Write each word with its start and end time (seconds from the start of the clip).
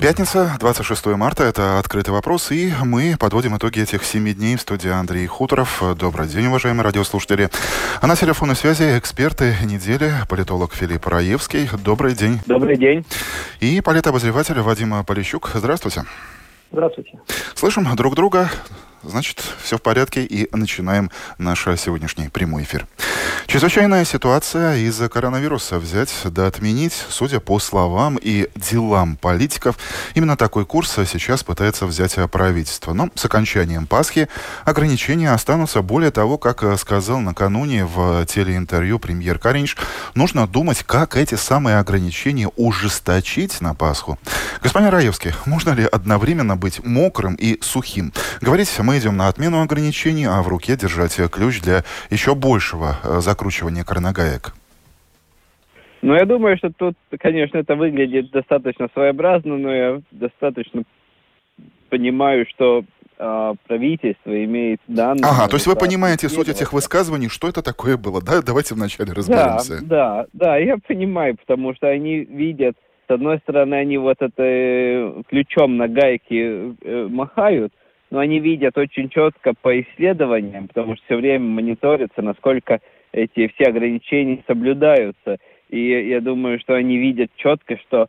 Пятница, 0.00 0.56
26 0.60 1.06
марта, 1.06 1.42
это 1.42 1.80
«Открытый 1.80 2.14
вопрос», 2.14 2.52
и 2.52 2.72
мы 2.84 3.16
подводим 3.18 3.56
итоги 3.56 3.80
этих 3.80 4.04
семи 4.04 4.32
дней 4.32 4.54
в 4.54 4.60
студии 4.60 4.88
Андрей 4.88 5.26
Хуторов. 5.26 5.82
Добрый 5.96 6.28
день, 6.28 6.46
уважаемые 6.46 6.84
радиослушатели. 6.84 7.50
А 8.00 8.06
на 8.06 8.14
телефонной 8.14 8.54
связи 8.54 8.96
эксперты 8.96 9.56
недели, 9.64 10.12
политолог 10.28 10.72
Филипп 10.72 11.04
Раевский. 11.08 11.68
Добрый 11.82 12.14
день. 12.14 12.38
Добрый 12.46 12.76
день. 12.76 13.04
И 13.58 13.80
политобозреватель 13.80 14.60
Вадим 14.60 15.04
Полищук. 15.04 15.50
Здравствуйте. 15.52 16.04
Здравствуйте. 16.70 17.18
Слышим 17.56 17.96
друг 17.96 18.14
друга. 18.14 18.48
Значит, 19.02 19.42
все 19.62 19.78
в 19.78 19.82
порядке 19.82 20.24
и 20.24 20.48
начинаем 20.54 21.10
наш 21.38 21.64
сегодняшний 21.76 22.28
прямой 22.28 22.64
эфир. 22.64 22.86
Чрезвычайная 23.46 24.04
ситуация 24.04 24.76
из-за 24.76 25.08
коронавируса 25.08 25.78
взять 25.78 26.12
да 26.24 26.46
отменить, 26.46 26.92
судя 27.08 27.40
по 27.40 27.58
словам 27.58 28.18
и 28.20 28.50
делам 28.56 29.16
политиков, 29.16 29.78
именно 30.14 30.36
такой 30.36 30.66
курс 30.66 30.98
сейчас 31.10 31.44
пытается 31.44 31.86
взять 31.86 32.16
правительство. 32.30 32.92
Но 32.92 33.08
с 33.14 33.24
окончанием 33.24 33.86
Пасхи 33.86 34.28
ограничения 34.64 35.30
останутся. 35.30 35.80
Более 35.80 36.10
того, 36.10 36.36
как 36.36 36.62
сказал 36.78 37.20
накануне 37.20 37.86
в 37.86 38.26
телеинтервью 38.26 38.98
премьер 38.98 39.38
Каринч, 39.38 39.76
нужно 40.14 40.46
думать, 40.46 40.82
как 40.82 41.16
эти 41.16 41.36
самые 41.36 41.78
ограничения 41.78 42.48
ужесточить 42.56 43.60
на 43.60 43.74
Пасху. 43.74 44.18
Господин 44.62 44.90
Раевский, 44.90 45.32
можно 45.46 45.70
ли 45.70 45.84
одновременно 45.84 46.56
быть 46.56 46.84
мокрым 46.84 47.34
и 47.36 47.58
сухим? 47.62 48.12
Говорить 48.42 48.68
мы 48.88 48.96
идем 48.96 49.18
на 49.18 49.28
отмену 49.28 49.60
ограничений, 49.60 50.24
а 50.24 50.40
в 50.40 50.48
руке 50.48 50.74
держать 50.74 51.14
ключ 51.30 51.60
для 51.60 51.84
еще 52.08 52.34
большего 52.34 52.96
э, 53.04 53.20
закручивания 53.20 53.84
коронагаек. 53.84 54.54
Ну, 56.00 56.14
я 56.14 56.24
думаю, 56.24 56.56
что 56.56 56.70
тут, 56.74 56.96
конечно, 57.20 57.58
это 57.58 57.74
выглядит 57.74 58.30
достаточно 58.30 58.88
своеобразно, 58.94 59.58
но 59.58 59.74
я 59.74 60.00
достаточно 60.10 60.84
понимаю, 61.90 62.46
что 62.48 62.82
э, 63.18 63.54
правительство 63.66 64.44
имеет 64.44 64.80
данные... 64.86 65.24
Ага, 65.26 65.48
то 65.48 65.56
есть 65.56 65.66
вы 65.66 65.76
понимаете 65.76 66.30
суть 66.30 66.48
этих 66.48 66.72
высказываний, 66.72 67.28
что 67.28 67.46
это 67.46 67.60
такое 67.60 67.98
было, 67.98 68.22
да? 68.22 68.40
Давайте 68.40 68.74
вначале 68.74 69.12
разберемся. 69.12 69.80
Да, 69.82 69.84
да, 69.84 70.26
да, 70.32 70.56
я 70.56 70.78
понимаю, 70.78 71.36
потому 71.36 71.74
что 71.74 71.88
они 71.88 72.20
видят, 72.20 72.74
с 73.06 73.10
одной 73.10 73.38
стороны, 73.40 73.74
они 73.74 73.98
вот 73.98 74.16
это 74.20 74.42
э, 74.42 75.22
ключом 75.28 75.76
на 75.76 75.88
гайке 75.88 76.74
э, 76.80 77.06
махают, 77.10 77.74
но 78.10 78.20
они 78.20 78.40
видят 78.40 78.76
очень 78.78 79.08
четко 79.08 79.52
по 79.60 79.80
исследованиям, 79.80 80.68
потому 80.68 80.96
что 80.96 81.04
все 81.04 81.16
время 81.16 81.44
мониторится, 81.44 82.22
насколько 82.22 82.80
эти 83.12 83.48
все 83.48 83.64
ограничения 83.64 84.42
соблюдаются. 84.46 85.38
И 85.68 86.08
я 86.08 86.20
думаю, 86.20 86.58
что 86.60 86.74
они 86.74 86.96
видят 86.98 87.30
четко, 87.36 87.76
что 87.78 88.08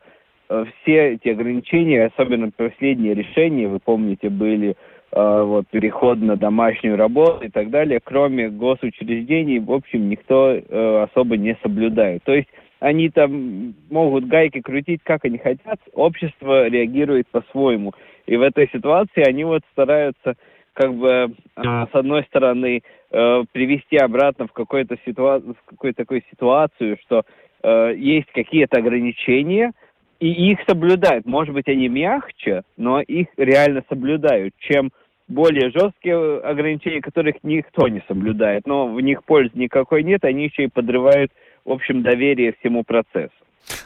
э, 0.50 0.66
все 0.82 1.14
эти 1.14 1.30
ограничения, 1.30 2.06
особенно 2.06 2.52
последние 2.52 3.14
решения, 3.14 3.68
вы 3.68 3.80
помните, 3.80 4.30
были 4.30 4.76
э, 5.12 5.42
вот 5.44 5.68
переход 5.70 6.20
на 6.20 6.38
домашнюю 6.38 6.96
работу 6.96 7.46
и 7.46 7.50
так 7.50 7.70
далее, 7.70 8.00
кроме 8.02 8.50
госучреждений, 8.50 9.60
в 9.60 9.72
общем, 9.72 10.10
никто 10.10 10.52
э, 10.52 11.04
особо 11.04 11.38
не 11.38 11.58
соблюдает. 11.62 12.24
То 12.24 12.34
есть 12.34 12.48
они 12.80 13.10
там 13.10 13.76
могут 13.90 14.26
гайки 14.28 14.62
крутить, 14.62 15.02
как 15.04 15.26
они 15.26 15.38
хотят, 15.38 15.80
общество 15.94 16.68
реагирует 16.68 17.28
по-своему. 17.28 17.94
И 18.26 18.38
в 18.38 18.42
этой 18.42 18.70
ситуации 18.70 19.28
они 19.28 19.44
вот 19.44 19.64
стараются 19.72 20.36
как 20.74 20.94
бы 20.94 21.34
э, 21.58 21.62
с 21.62 21.90
одной 21.94 22.24
стороны 22.24 22.84
э, 23.12 23.44
привести 23.52 23.98
обратно 23.98 24.48
в 24.48 24.54
какую-то 24.54 24.98
ситуацию, 25.06 25.56
в 25.56 25.70
какую-то 25.70 26.04
такую 26.04 26.24
ситуацию, 26.32 26.98
что 27.06 27.24
э, 27.64 27.94
есть 27.98 28.32
какие-то 28.32 28.78
ограничения, 28.78 29.74
и 30.20 30.52
их 30.52 30.60
соблюдают. 30.68 31.26
Может 31.26 31.54
быть, 31.54 31.68
они 31.68 31.90
мягче, 31.90 32.64
но 32.78 33.02
их 33.02 33.28
реально 33.38 33.84
соблюдают, 33.90 34.54
чем 34.60 34.92
более 35.28 35.70
жесткие 35.70 36.40
ограничения, 36.40 37.02
которых 37.02 37.36
никто 37.44 37.88
не 37.88 38.02
соблюдает, 38.08 38.66
но 38.66 38.88
в 38.88 39.00
них 39.00 39.24
пользы 39.24 39.52
никакой 39.56 40.04
нет, 40.04 40.24
они 40.24 40.46
еще 40.46 40.64
и 40.64 40.70
подрывают, 40.70 41.32
в 41.70 41.72
общем, 41.72 42.02
доверие 42.02 42.56
всему 42.60 42.84
процессу. 42.84 43.32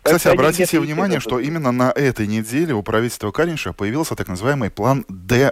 Кстати, 0.02 0.30
обратите 0.34 0.80
внимание, 0.80 1.20
что 1.20 1.40
именно 1.40 1.74
на 1.74 1.92
этой 1.92 2.26
неделе 2.28 2.74
у 2.74 2.82
правительства 2.82 3.32
Каринша 3.32 3.74
появился 3.74 4.16
так 4.16 4.30
называемый 4.30 4.72
план 4.72 5.04
D+, 5.10 5.52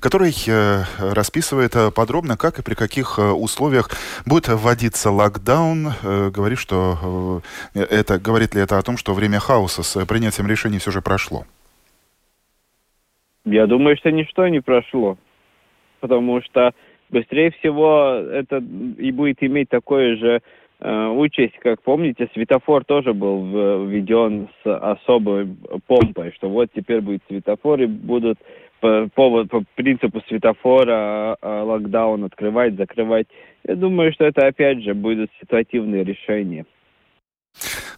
который 0.00 0.30
э, 0.46 0.82
расписывает 1.00 1.74
э, 1.74 1.90
подробно, 1.90 2.36
как 2.36 2.60
и 2.60 2.62
при 2.62 2.74
каких 2.74 3.18
э, 3.18 3.22
условиях 3.22 3.90
будет 4.24 4.46
вводиться 4.46 5.10
локдаун. 5.10 5.88
Э, 5.88 6.30
говорит, 6.30 6.58
что 6.58 7.42
э, 7.74 7.80
это, 7.80 8.20
говорит 8.20 8.54
ли 8.54 8.60
это 8.60 8.78
о 8.78 8.82
том, 8.82 8.96
что 8.96 9.12
время 9.12 9.40
хаоса 9.40 9.82
с 9.82 10.06
принятием 10.06 10.46
решений 10.46 10.78
все 10.78 10.92
же 10.92 11.02
прошло? 11.02 11.44
Я 13.44 13.66
думаю, 13.66 13.96
что 13.96 14.12
ничто 14.12 14.46
не 14.46 14.60
прошло, 14.60 15.18
потому 15.98 16.40
что 16.42 16.72
быстрее 17.10 17.50
всего 17.58 18.20
это 18.32 18.58
и 18.98 19.10
будет 19.10 19.42
иметь 19.42 19.68
такое 19.70 20.16
же 20.16 20.40
Э, 20.40 20.40
учесть, 20.84 21.58
как 21.60 21.82
помните, 21.82 22.28
светофор 22.34 22.84
тоже 22.84 23.14
был 23.14 23.86
введен 23.86 24.48
с 24.62 24.76
особой 24.76 25.48
помпой, 25.86 26.32
что 26.32 26.48
вот 26.50 26.68
теперь 26.74 27.00
будет 27.00 27.22
светофор 27.28 27.80
и 27.80 27.86
будут 27.86 28.38
по, 28.84 29.08
по, 29.14 29.44
по 29.46 29.64
принципу 29.76 30.20
светофора 30.28 31.38
э, 31.40 31.60
локдаун 31.62 32.24
открывать, 32.24 32.76
закрывать. 32.76 33.26
Я 33.66 33.76
думаю, 33.76 34.12
что 34.12 34.26
это 34.26 34.46
опять 34.46 34.82
же 34.82 34.92
будут 34.92 35.30
ситуативные 35.40 36.04
решения. 36.04 36.66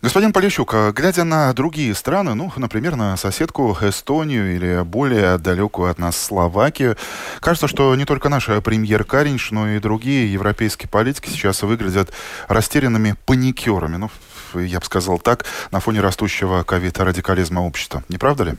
Господин 0.07 0.33
Полищук, 0.33 0.73
а 0.73 0.93
глядя 0.93 1.25
на 1.25 1.53
другие 1.53 1.93
страны, 1.93 2.35
ну, 2.35 2.53
например, 2.57 2.95
на 2.95 3.17
соседку 3.17 3.77
Эстонию 3.83 4.55
или 4.55 4.85
более 4.85 5.37
далекую 5.37 5.91
от 5.91 5.99
нас 5.99 6.17
Словакию, 6.17 6.95
кажется, 7.41 7.67
что 7.67 7.93
не 7.97 8.05
только 8.05 8.29
наш 8.29 8.47
премьер 8.63 9.03
Каринч, 9.03 9.51
но 9.51 9.69
и 9.69 9.81
другие 9.81 10.33
европейские 10.33 10.89
политики 10.89 11.29
сейчас 11.29 11.65
выглядят 11.65 12.13
растерянными 12.47 13.15
паникерами. 13.27 13.97
Ну, 13.97 14.11
я 14.55 14.79
бы 14.79 14.85
сказал 14.85 15.19
так, 15.19 15.45
на 15.73 15.81
фоне 15.81 16.01
растущего 16.03 16.63
ковид-радикализма 16.63 17.59
общества. 17.59 18.05
Не 18.09 18.19
правда 18.19 18.45
ли? 18.45 18.53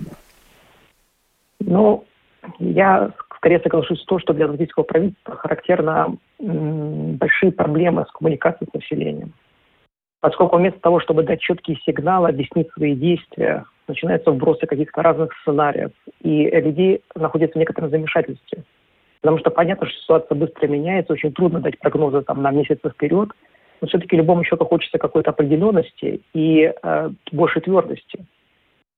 Ну, 1.61 2.03
я 2.59 3.11
скорее 3.37 3.61
соглашусь 3.61 4.01
с 4.01 4.05
том, 4.05 4.19
что 4.19 4.33
для 4.33 4.47
латвийского 4.47 4.83
правительства 4.83 5.37
характерно 5.37 6.17
большие 6.39 7.53
проблемы 7.53 8.05
с 8.05 8.11
коммуникацией 8.11 8.69
с 8.69 8.73
населением 8.73 9.31
поскольку 10.27 10.57
вместо 10.57 10.81
того, 10.81 10.99
чтобы 10.99 11.23
дать 11.23 11.39
четкие 11.39 11.77
сигналы, 11.85 12.27
объяснить 12.27 12.69
свои 12.73 12.95
действия, 12.95 13.63
начинаются 13.87 14.29
вбросы 14.29 14.67
каких-то 14.67 15.01
разных 15.01 15.31
сценариев, 15.39 15.91
и 16.21 16.49
люди 16.49 16.99
находятся 17.15 17.57
в 17.57 17.59
некотором 17.61 17.89
замешательстве. 17.89 18.65
Потому 19.21 19.37
что 19.39 19.51
понятно, 19.51 19.87
что 19.87 19.97
ситуация 20.01 20.35
быстро 20.35 20.67
меняется, 20.67 21.13
очень 21.13 21.31
трудно 21.31 21.61
дать 21.61 21.79
прогнозы 21.79 22.23
там, 22.23 22.41
на 22.41 22.51
месяцы 22.51 22.89
вперед, 22.89 23.29
но 23.79 23.87
все-таки 23.87 24.17
любому 24.17 24.43
человеку 24.43 24.65
хочется 24.65 24.97
какой-то 24.97 25.29
определенности 25.29 26.19
и 26.33 26.73
э, 26.83 27.09
большей 27.31 27.61
твердости, 27.61 28.25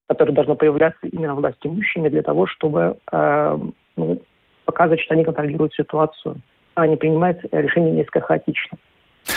которая 0.08 0.34
должна 0.34 0.56
появляться 0.56 1.06
именно 1.06 1.36
власть 1.36 1.60
имущими 1.64 2.10
для 2.10 2.24
того, 2.24 2.48
чтобы 2.48 2.98
э, 3.12 3.58
ну, 3.98 4.22
показывать, 4.66 5.02
что 5.02 5.14
они 5.14 5.24
контролируют 5.26 5.76
ситуацию, 5.76 6.38
а 6.74 6.88
не 6.88 6.96
принимают 6.96 7.38
решения 7.52 7.92
несколько 7.92 8.22
хаотично. 8.22 8.80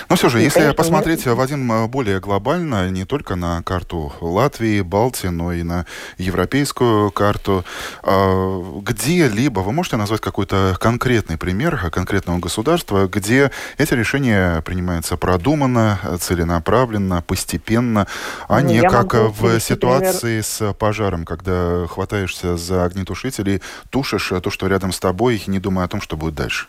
Но 0.08 0.16
все 0.16 0.28
же, 0.28 0.40
и, 0.40 0.44
если 0.44 0.60
конечно, 0.60 0.74
посмотреть, 0.74 1.26
нет. 1.26 1.36
Вадим, 1.36 1.88
более 1.88 2.20
глобально, 2.20 2.90
не 2.90 3.04
только 3.04 3.36
на 3.36 3.62
карту 3.62 4.12
Латвии, 4.20 4.80
Балтии, 4.80 5.28
но 5.28 5.52
и 5.52 5.62
на 5.62 5.86
европейскую 6.18 7.10
карту, 7.10 7.64
а, 8.02 8.80
где-либо, 8.80 9.60
вы 9.60 9.72
можете 9.72 9.96
назвать 9.96 10.20
какой-то 10.20 10.76
конкретный 10.80 11.36
пример 11.36 11.90
конкретного 11.90 12.38
государства, 12.38 13.06
где 13.06 13.50
эти 13.78 13.94
решения 13.94 14.60
принимаются 14.62 15.16
продуманно, 15.16 15.98
целенаправленно, 16.20 17.22
постепенно, 17.22 18.06
а 18.48 18.60
ну, 18.60 18.68
не 18.68 18.80
как 18.82 19.14
в 19.14 19.60
ситуации 19.60 20.40
пример... 20.40 20.44
с 20.44 20.74
пожаром, 20.74 21.24
когда 21.24 21.86
хватаешься 21.86 22.56
за 22.56 22.84
огнетушитель 22.84 23.48
и 23.48 23.62
тушишь 23.90 24.32
то, 24.42 24.50
что 24.50 24.66
рядом 24.66 24.92
с 24.92 25.00
тобой, 25.00 25.42
не 25.46 25.58
думая 25.58 25.86
о 25.86 25.88
том, 25.88 26.00
что 26.00 26.16
будет 26.16 26.34
дальше? 26.34 26.66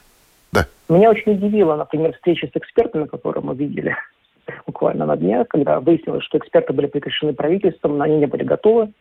Да. 0.54 0.68
Меня 0.88 1.10
очень 1.10 1.34
удивила, 1.34 1.76
например, 1.76 2.14
встреча 2.14 2.48
с 2.48 2.56
экспертами, 2.56 3.06
которую 3.06 3.46
мы 3.46 3.56
видели 3.56 3.96
буквально 4.68 5.06
на 5.06 5.18
днях, 5.18 5.48
когда 5.48 5.80
выяснилось, 5.80 6.24
что 6.24 6.38
эксперты 6.38 6.74
были 6.74 6.88
прекращены 6.88 7.34
правительством, 7.34 7.98
но 7.98 8.04
они 8.04 8.18
не 8.18 8.26
были 8.28 8.44
готовы 8.44 8.92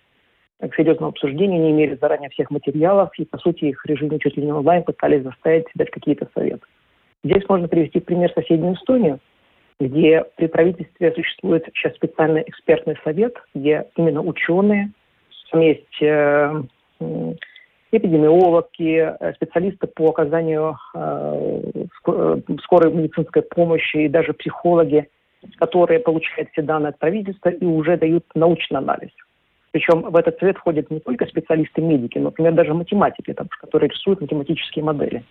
к 0.60 0.74
серьезному 0.76 1.08
обсуждению, 1.08 1.60
не 1.60 1.72
имели 1.72 1.98
заранее 2.00 2.30
всех 2.30 2.50
материалов, 2.50 3.10
и, 3.18 3.24
по 3.24 3.38
сути, 3.38 3.64
их 3.64 3.84
режиме 3.84 4.18
чуть 4.20 4.36
ли 4.36 4.44
не 4.44 4.52
онлайн 4.52 4.84
пытались 4.84 5.24
заставить 5.24 5.66
дать 5.74 5.90
какие-то 5.90 6.28
советы. 6.34 6.64
Здесь 7.24 7.42
можно 7.48 7.68
привести 7.68 8.00
пример 8.00 8.32
соседнюю 8.32 8.74
Эстонию, 8.74 9.18
где 9.80 10.24
при 10.36 10.46
правительстве 10.46 11.12
существует 11.12 11.68
сейчас 11.74 11.94
специальный 11.96 12.44
экспертный 12.46 12.96
совет, 13.02 13.34
где 13.54 13.86
именно 13.96 14.22
ученые, 14.22 14.92
э, 17.00 17.34
эпидемиологи, 17.92 19.14
э, 19.20 19.32
специалисты 19.34 19.86
по 19.86 20.08
оказанию 20.08 20.76
э, 20.94 21.62
э, 22.06 22.36
скорой 22.62 22.92
медицинской 22.92 23.42
помощи 23.42 23.96
и 23.98 24.08
даже 24.08 24.32
психологи, 24.32 25.08
которые 25.58 26.00
получают 26.00 26.50
все 26.50 26.62
данные 26.62 26.90
от 26.90 26.98
правительства 26.98 27.50
и 27.50 27.64
уже 27.64 27.96
дают 27.96 28.24
научный 28.34 28.78
анализ. 28.78 29.10
Причем 29.72 30.02
в 30.02 30.16
этот 30.16 30.38
совет 30.38 30.56
входят 30.58 30.90
не 30.90 31.00
только 31.00 31.26
специалисты-медики, 31.26 32.18
но, 32.18 32.24
например, 32.24 32.52
даже 32.52 32.74
математики, 32.74 33.32
там, 33.32 33.48
которые 33.60 33.88
рисуют 33.90 34.20
математические 34.20 34.84
модели. 34.84 35.22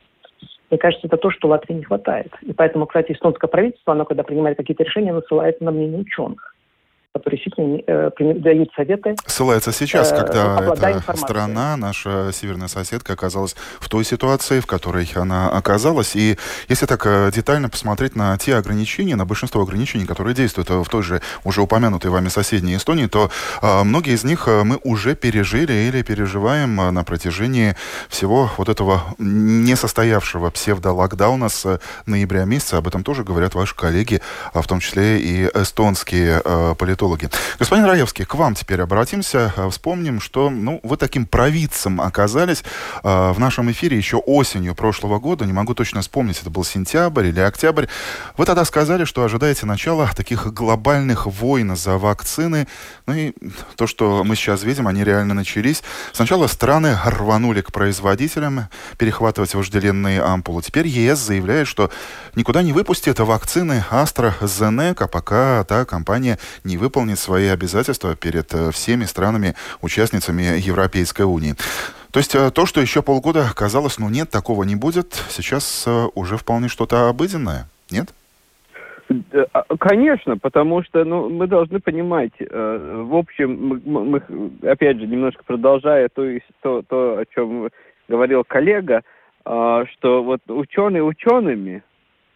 Мне 0.69 0.77
кажется, 0.77 1.07
это 1.07 1.17
то, 1.17 1.29
что 1.31 1.47
Латвии 1.47 1.73
не 1.73 1.83
хватает. 1.83 2.31
И 2.41 2.53
поэтому, 2.53 2.85
кстати, 2.85 3.11
эстонское 3.11 3.47
правительство, 3.49 3.93
оно, 3.93 4.05
когда 4.05 4.23
принимает 4.23 4.57
какие-то 4.57 4.83
решения, 4.83 5.13
насылает 5.13 5.61
на 5.61 5.71
мнение 5.71 5.99
ученых 5.99 6.55
которые 7.13 7.39
действительно 7.43 7.81
э, 7.87 8.39
дают 8.39 8.69
советы. 8.73 9.15
Ссылается 9.25 9.73
сейчас, 9.73 10.11
э, 10.11 10.17
когда 10.17 10.89
эта 10.89 11.17
страна, 11.17 11.75
наша 11.75 12.31
северная 12.31 12.69
соседка, 12.69 13.13
оказалась 13.13 13.55
в 13.79 13.89
той 13.89 14.05
ситуации, 14.05 14.61
в 14.61 14.65
которой 14.65 15.09
она 15.15 15.49
оказалась. 15.49 16.15
И 16.15 16.37
если 16.69 16.85
так 16.85 17.05
э, 17.05 17.29
детально 17.33 17.69
посмотреть 17.69 18.15
на 18.15 18.37
те 18.37 18.55
ограничения, 18.55 19.17
на 19.17 19.25
большинство 19.25 19.61
ограничений, 19.61 20.05
которые 20.05 20.33
действуют 20.33 20.69
в 20.69 20.85
той 20.85 21.03
же 21.03 21.21
уже 21.43 21.61
упомянутой 21.61 22.11
вами 22.11 22.29
соседней 22.29 22.77
Эстонии, 22.77 23.07
то 23.07 23.29
многие 23.61 24.13
из 24.13 24.23
них 24.23 24.47
мы 24.47 24.79
уже 24.83 25.15
пережили 25.15 25.73
или 25.73 26.03
переживаем 26.03 26.75
на 26.75 27.03
протяжении 27.03 27.75
всего 28.07 28.49
вот 28.57 28.69
этого 28.69 29.01
несостоявшего 29.17 30.49
псевдо-локдауна 30.49 31.49
с 31.49 31.79
ноября 32.05 32.45
месяца. 32.45 32.77
Об 32.77 32.87
этом 32.87 33.03
тоже 33.03 33.23
говорят 33.23 33.53
ваши 33.53 33.75
коллеги, 33.75 34.21
а 34.53 34.61
в 34.61 34.67
том 34.67 34.79
числе 34.79 35.19
и 35.19 35.45
эстонские 35.53 36.41
политологи 36.77 37.00
политологи. 37.01 37.29
Господин 37.57 37.85
Раевский, 37.85 38.25
к 38.25 38.35
вам 38.35 38.53
теперь 38.53 38.81
обратимся. 38.81 39.53
Э, 39.57 39.69
вспомним, 39.69 40.21
что 40.21 40.49
ну, 40.49 40.79
вы 40.83 40.97
таким 40.97 41.25
провидцем 41.25 41.99
оказались 41.99 42.63
э, 43.03 43.31
в 43.31 43.39
нашем 43.39 43.71
эфире 43.71 43.97
еще 43.97 44.17
осенью 44.17 44.75
прошлого 44.75 45.19
года. 45.19 45.45
Не 45.45 45.53
могу 45.53 45.73
точно 45.73 46.01
вспомнить, 46.01 46.39
это 46.39 46.49
был 46.49 46.63
сентябрь 46.63 47.27
или 47.27 47.39
октябрь. 47.39 47.87
Вы 48.37 48.45
тогда 48.45 48.65
сказали, 48.65 49.05
что 49.05 49.23
ожидаете 49.23 49.65
начала 49.65 50.09
таких 50.15 50.53
глобальных 50.53 51.25
войн 51.25 51.75
за 51.75 51.97
вакцины. 51.97 52.67
Ну 53.07 53.13
и 53.13 53.33
то, 53.75 53.87
что 53.87 54.23
мы 54.23 54.35
сейчас 54.35 54.63
видим, 54.63 54.87
они 54.87 55.03
реально 55.03 55.33
начались. 55.33 55.81
Сначала 56.13 56.47
страны 56.47 56.97
рванули 57.03 57.61
к 57.61 57.71
производителям 57.71 58.67
перехватывать 58.97 59.55
вожделенные 59.55 60.21
ампулы. 60.21 60.61
Теперь 60.61 60.87
ЕС 60.87 61.19
заявляет, 61.19 61.67
что 61.67 61.89
никуда 62.35 62.61
не 62.61 62.73
выпустит 62.73 63.19
вакцины 63.19 63.83
AstraZeneca, 63.91 65.07
пока 65.07 65.63
та 65.63 65.85
компания 65.85 66.37
не 66.63 66.77
выпустит 66.77 66.90
выполнить 66.91 67.19
свои 67.19 67.47
обязательства 67.47 68.15
перед 68.17 68.53
э, 68.53 68.71
всеми 68.71 69.05
странами-участницами 69.05 70.59
Европейской 70.59 71.21
Унии. 71.21 71.53
То 72.11 72.19
есть 72.19 72.35
э, 72.35 72.51
то, 72.51 72.65
что 72.65 72.81
еще 72.81 73.01
полгода 73.01 73.45
казалось, 73.55 73.97
ну 73.97 74.09
нет, 74.09 74.29
такого 74.29 74.65
не 74.65 74.75
будет, 74.75 75.13
сейчас 75.29 75.85
э, 75.87 76.07
уже 76.15 76.35
вполне 76.35 76.67
что-то 76.67 77.07
обыденное, 77.07 77.67
нет? 77.89 78.07
А, 79.53 79.63
конечно, 79.79 80.37
потому 80.37 80.83
что 80.83 81.05
ну, 81.05 81.29
мы 81.29 81.47
должны 81.47 81.79
понимать, 81.79 82.33
в 82.39 83.15
общем, 83.15 83.79
мы, 83.85 84.05
мы, 84.05 84.21
опять 84.69 84.97
же, 84.99 85.07
немножко 85.07 85.43
продолжая 85.45 86.09
то, 86.09 86.23
то, 86.61 86.81
то 86.81 87.17
о 87.19 87.25
чем 87.33 87.69
говорил 88.09 88.43
коллега, 88.45 89.01
что 89.43 90.23
вот 90.23 90.41
ученые 90.47 91.03
учеными, 91.03 91.83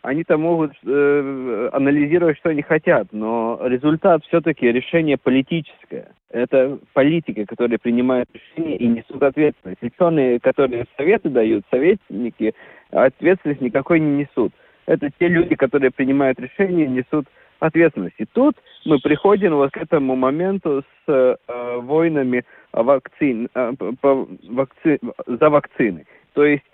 они-то 0.05 0.37
могут 0.37 0.71
э, 0.85 1.69
анализировать, 1.73 2.37
что 2.37 2.49
они 2.49 2.61
хотят, 2.61 3.07
но 3.11 3.59
результат 3.63 4.23
все-таки 4.25 4.71
решение 4.71 5.17
политическое. 5.17 6.13
Это 6.29 6.77
политики, 6.93 7.45
которые 7.45 7.79
принимают 7.79 8.29
решения 8.33 8.77
и 8.77 8.87
несут 8.87 9.23
ответственность. 9.23 9.81
Ученые, 9.81 10.39
которые 10.39 10.85
советы 10.95 11.29
дают, 11.29 11.65
советники, 11.71 12.53
ответственность 12.91 13.61
никакой 13.61 13.99
не 13.99 14.23
несут. 14.23 14.53
Это 14.85 15.09
те 15.19 15.27
люди, 15.27 15.55
которые 15.55 15.91
принимают 15.91 16.39
решения, 16.39 16.87
несут 16.87 17.25
ответственность. 17.59 18.15
И 18.19 18.25
тут 18.25 18.55
мы 18.85 18.99
приходим 18.99 19.55
вот 19.55 19.71
к 19.71 19.77
этому 19.77 20.15
моменту 20.15 20.83
с 21.05 21.11
э, 21.11 21.35
войнами 21.79 22.45
вакцин, 22.73 23.49
э, 23.55 23.73
по, 24.01 24.27
вакци, 24.49 24.99
за 25.25 25.49
вакцины. 25.49 26.05
То 26.33 26.45
есть 26.45 26.65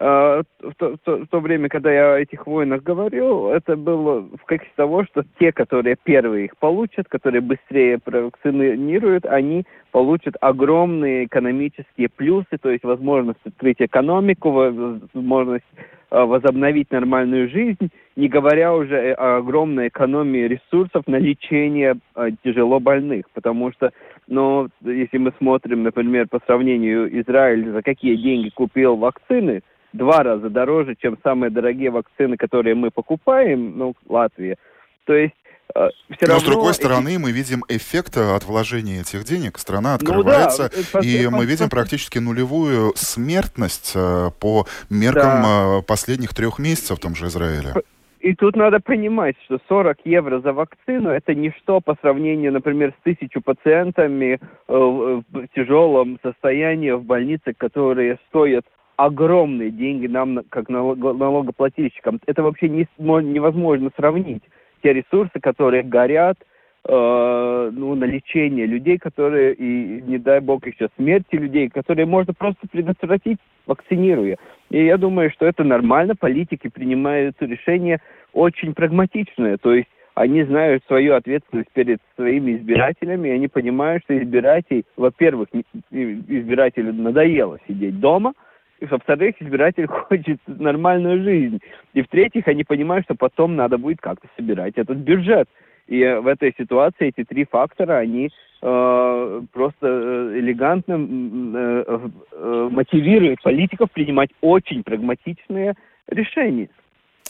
в 0.00 0.44
то, 0.78 0.94
в, 0.94 0.98
то, 1.04 1.16
в 1.18 1.26
то 1.26 1.40
время, 1.40 1.68
когда 1.68 1.92
я 1.92 2.14
о 2.14 2.18
этих 2.18 2.46
войнах 2.46 2.82
говорил, 2.82 3.48
это 3.50 3.76
было 3.76 4.22
в 4.22 4.44
качестве 4.46 4.72
того, 4.74 5.04
что 5.04 5.24
те, 5.38 5.52
которые 5.52 5.96
первые 6.02 6.46
их 6.46 6.56
получат, 6.56 7.06
которые 7.08 7.42
быстрее 7.42 7.98
провакцинируют, 7.98 9.26
они 9.26 9.66
получат 9.92 10.36
огромные 10.40 11.26
экономические 11.26 12.08
плюсы, 12.08 12.56
то 12.60 12.70
есть 12.70 12.82
возможность 12.82 13.40
открыть 13.44 13.76
экономику, 13.80 14.50
возможность 14.50 15.66
а, 16.10 16.26
возобновить 16.26 16.90
нормальную 16.90 17.48
жизнь, 17.48 17.90
не 18.16 18.28
говоря 18.28 18.74
уже 18.74 19.12
о 19.12 19.36
огромной 19.36 19.88
экономии 19.88 20.48
ресурсов 20.48 21.06
на 21.06 21.16
лечение 21.16 21.96
а, 22.14 22.30
тяжело 22.42 22.80
больных. 22.80 23.26
Потому 23.32 23.70
что, 23.72 23.92
ну, 24.26 24.68
если 24.80 25.18
мы 25.18 25.32
смотрим, 25.38 25.84
например, 25.84 26.26
по 26.28 26.40
сравнению 26.46 27.20
Израиль, 27.20 27.70
за 27.70 27.82
какие 27.82 28.16
деньги 28.16 28.48
купил 28.48 28.96
вакцины, 28.96 29.62
два 29.92 30.22
раза 30.22 30.48
дороже, 30.50 30.96
чем 31.00 31.18
самые 31.22 31.50
дорогие 31.50 31.90
вакцины, 31.90 32.36
которые 32.36 32.74
мы 32.74 32.90
покупаем, 32.90 33.76
ну, 33.76 33.94
Латвия. 34.08 34.56
То 35.04 35.14
есть 35.14 35.34
э, 35.74 35.88
все 36.10 36.26
Но 36.26 36.34
равно... 36.34 36.40
с 36.40 36.44
другой 36.44 36.74
стороны, 36.74 37.18
мы 37.18 37.32
видим 37.32 37.64
эффект 37.68 38.16
от 38.16 38.44
вложения 38.44 39.00
этих 39.00 39.24
денег. 39.24 39.58
Страна 39.58 39.94
открывается, 39.94 40.70
ну, 40.74 41.00
да, 41.00 41.06
и 41.06 41.26
мы 41.28 41.44
видим 41.46 41.68
практически 41.68 42.18
нулевую 42.18 42.92
смертность 42.96 43.92
э, 43.94 44.30
по 44.38 44.66
меркам 44.88 45.42
да. 45.42 45.78
Э, 45.78 45.82
последних 45.82 46.34
трех 46.34 46.58
месяцев 46.58 46.98
в 46.98 47.00
том 47.00 47.14
же 47.14 47.26
Израиле. 47.26 47.74
И 48.20 48.34
тут 48.34 48.54
надо 48.54 48.80
понимать, 48.80 49.34
что 49.46 49.58
40 49.66 50.00
евро 50.04 50.40
за 50.40 50.52
вакцину– 50.52 51.08
это 51.10 51.34
ничто 51.34 51.80
по 51.80 51.96
сравнению, 52.02 52.52
например, 52.52 52.92
с 53.00 53.02
тысячу 53.02 53.40
пациентами 53.40 54.38
в 54.68 55.24
тяжелом 55.54 56.18
состоянии 56.22 56.90
в 56.90 57.02
больнице, 57.02 57.54
которые 57.56 58.18
стоят 58.28 58.66
огромные 59.06 59.70
деньги 59.70 60.06
нам, 60.06 60.40
как 60.50 60.68
налогоплательщикам. 60.68 62.20
Это 62.26 62.42
вообще 62.42 62.68
не, 62.68 62.86
невозможно 62.98 63.90
сравнить. 63.96 64.42
Те 64.82 64.92
ресурсы, 64.92 65.40
которые 65.40 65.82
горят, 65.82 66.36
э, 66.84 67.70
ну, 67.72 67.94
на 67.94 68.04
лечение 68.04 68.66
людей, 68.66 68.98
которые, 68.98 69.54
и 69.54 70.02
не 70.02 70.18
дай 70.18 70.40
бог 70.40 70.66
еще 70.66 70.88
смерти 70.96 71.36
людей, 71.36 71.70
которые 71.70 72.04
можно 72.04 72.34
просто 72.34 72.66
предотвратить, 72.70 73.38
вакцинируя. 73.66 74.36
И 74.68 74.84
я 74.84 74.98
думаю, 74.98 75.30
что 75.30 75.46
это 75.46 75.64
нормально, 75.64 76.14
политики 76.14 76.68
принимают 76.68 77.36
решение 77.40 78.00
очень 78.34 78.74
прагматичное, 78.74 79.56
то 79.56 79.72
есть 79.72 79.88
они 80.14 80.42
знают 80.44 80.84
свою 80.86 81.14
ответственность 81.14 81.70
перед 81.72 82.00
своими 82.16 82.56
избирателями, 82.56 83.28
и 83.28 83.32
они 83.32 83.48
понимают, 83.48 84.02
что 84.04 84.18
избиратель, 84.18 84.84
во-первых, 84.96 85.48
избирателю 85.90 86.92
надоело 86.92 87.58
сидеть 87.66 87.98
дома– 87.98 88.34
во-вторых, 88.86 89.36
избиратель 89.40 89.86
хочет 90.08 90.38
нормальную 90.46 91.22
жизнь. 91.22 91.60
И, 91.94 92.02
в-третьих, 92.02 92.48
они 92.48 92.64
понимают, 92.64 93.04
что 93.04 93.14
потом 93.14 93.56
надо 93.56 93.78
будет 93.78 94.00
как-то 94.00 94.28
собирать 94.36 94.74
этот 94.76 94.98
бюджет. 94.98 95.48
И 95.86 96.04
в 96.04 96.26
этой 96.26 96.54
ситуации 96.56 97.08
эти 97.08 97.24
три 97.24 97.44
фактора, 97.44 97.98
они 97.98 98.30
э, 98.62 99.42
просто 99.52 99.86
э, 99.86 100.38
элегантно 100.38 100.94
э, 100.94 102.08
э, 102.32 102.68
мотивируют 102.70 103.42
политиков 103.42 103.90
принимать 103.90 104.30
очень 104.40 104.84
прагматичные 104.84 105.74
решения. 106.06 106.68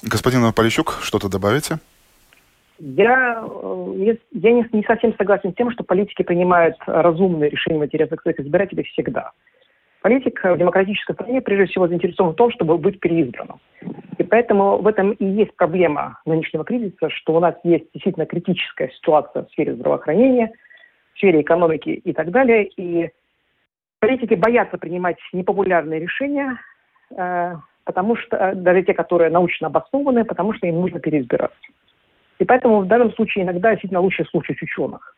Господин 0.02 0.52
Полищук, 0.52 0.98
что-то 1.02 1.30
добавите? 1.30 1.78
Я, 2.78 3.44
э, 3.44 4.16
я 4.32 4.52
не, 4.52 4.66
не 4.72 4.82
совсем 4.84 5.14
согласен 5.16 5.52
с 5.52 5.54
тем, 5.54 5.70
что 5.70 5.84
политики 5.84 6.22
принимают 6.22 6.76
разумные 6.86 7.50
решения 7.50 7.78
в 7.78 7.84
интересах 7.84 8.22
своих 8.22 8.40
избирателей 8.40 8.84
всегда. 8.84 9.32
Политик 10.02 10.40
в 10.42 10.56
демократической 10.56 11.12
стране 11.12 11.42
прежде 11.42 11.66
всего 11.66 11.86
заинтересован 11.86 12.32
в 12.32 12.36
том, 12.36 12.50
чтобы 12.52 12.78
быть 12.78 13.00
переизбранным. 13.00 13.60
И 14.16 14.22
поэтому 14.22 14.78
в 14.78 14.86
этом 14.86 15.12
и 15.12 15.24
есть 15.24 15.54
проблема 15.56 16.18
нынешнего 16.24 16.64
кризиса, 16.64 17.10
что 17.10 17.34
у 17.34 17.40
нас 17.40 17.54
есть 17.64 17.84
действительно 17.92 18.24
критическая 18.24 18.88
ситуация 18.90 19.44
в 19.44 19.50
сфере 19.50 19.74
здравоохранения, 19.74 20.52
в 21.12 21.18
сфере 21.18 21.42
экономики 21.42 21.90
и 21.90 22.12
так 22.14 22.30
далее. 22.30 22.68
И 22.76 23.10
политики 23.98 24.34
боятся 24.34 24.78
принимать 24.78 25.18
непопулярные 25.34 26.00
решения, 26.00 26.58
э, 27.14 27.56
потому 27.84 28.16
что 28.16 28.36
э, 28.36 28.54
даже 28.54 28.82
те, 28.82 28.94
которые 28.94 29.30
научно 29.30 29.66
обоснованы, 29.66 30.24
потому 30.24 30.54
что 30.54 30.66
им 30.66 30.80
нужно 30.80 30.98
переизбираться. 31.00 31.58
И 32.38 32.44
поэтому 32.46 32.80
в 32.80 32.86
данном 32.86 33.12
случае 33.12 33.44
иногда 33.44 33.72
действительно 33.72 34.00
лучше 34.00 34.24
слушать 34.24 34.62
ученых. 34.62 35.14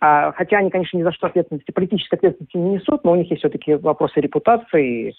А, 0.00 0.32
хотя 0.32 0.58
они, 0.58 0.70
конечно, 0.70 0.96
ни 0.96 1.02
за 1.02 1.12
что 1.12 1.26
ответственности, 1.26 1.72
политической 1.72 2.14
ответственности 2.14 2.56
не 2.56 2.74
несут, 2.74 3.04
но 3.04 3.12
у 3.12 3.16
них 3.16 3.30
есть 3.30 3.40
все-таки 3.40 3.74
вопросы 3.74 4.20
репутации. 4.20 5.10
И 5.10 5.14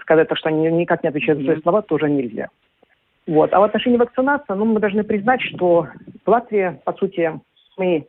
сказать, 0.00 0.28
что 0.34 0.48
они 0.48 0.70
никак 0.70 1.02
не 1.02 1.08
отвечают 1.08 1.40
за 1.40 1.46
свои 1.46 1.60
слова, 1.60 1.82
тоже 1.82 2.08
нельзя. 2.08 2.48
Вот. 3.26 3.52
А 3.52 3.60
в 3.60 3.64
отношении 3.64 3.98
вакцинации, 3.98 4.54
ну, 4.54 4.64
мы 4.64 4.80
должны 4.80 5.04
признать, 5.04 5.42
что 5.42 5.88
в 6.24 6.30
Латвии, 6.30 6.80
по 6.84 6.94
сути, 6.94 7.38
мы 7.76 8.06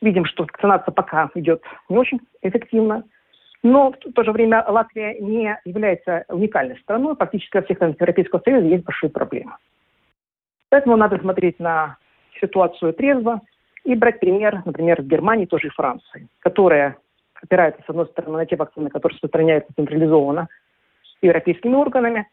видим, 0.00 0.24
что 0.24 0.44
вакцинация 0.44 0.92
пока 0.92 1.30
идет 1.34 1.62
не 1.88 1.98
очень 1.98 2.20
эффективно. 2.40 3.04
Но 3.62 3.92
в 3.92 4.12
то 4.12 4.24
же 4.24 4.32
время 4.32 4.64
Латвия 4.66 5.20
не 5.20 5.54
является 5.66 6.24
уникальной 6.28 6.78
страной. 6.78 7.14
Практически 7.14 7.58
во 7.58 7.62
всех 7.62 7.76
странах 7.76 7.96
Европейского 8.00 8.40
Союза 8.42 8.66
есть 8.66 8.84
большие 8.84 9.10
проблемы. 9.10 9.52
Поэтому 10.70 10.96
надо 10.96 11.18
смотреть 11.18 11.58
на 11.60 11.98
ситуацию 12.40 12.94
трезво 12.94 13.42
и 13.84 13.94
брать 13.94 14.20
пример, 14.20 14.62
например, 14.64 15.02
в 15.02 15.06
Германии, 15.06 15.46
тоже 15.46 15.68
и 15.68 15.70
Франции, 15.70 16.28
которая 16.40 16.96
опирается, 17.42 17.82
с 17.86 17.90
одной 17.90 18.06
стороны, 18.06 18.38
на 18.38 18.46
те 18.46 18.56
вакцины, 18.56 18.90
которые 18.90 19.16
распространяются 19.16 19.72
централизованно 19.74 20.48
европейскими 21.22 21.74
органами, 21.74 22.26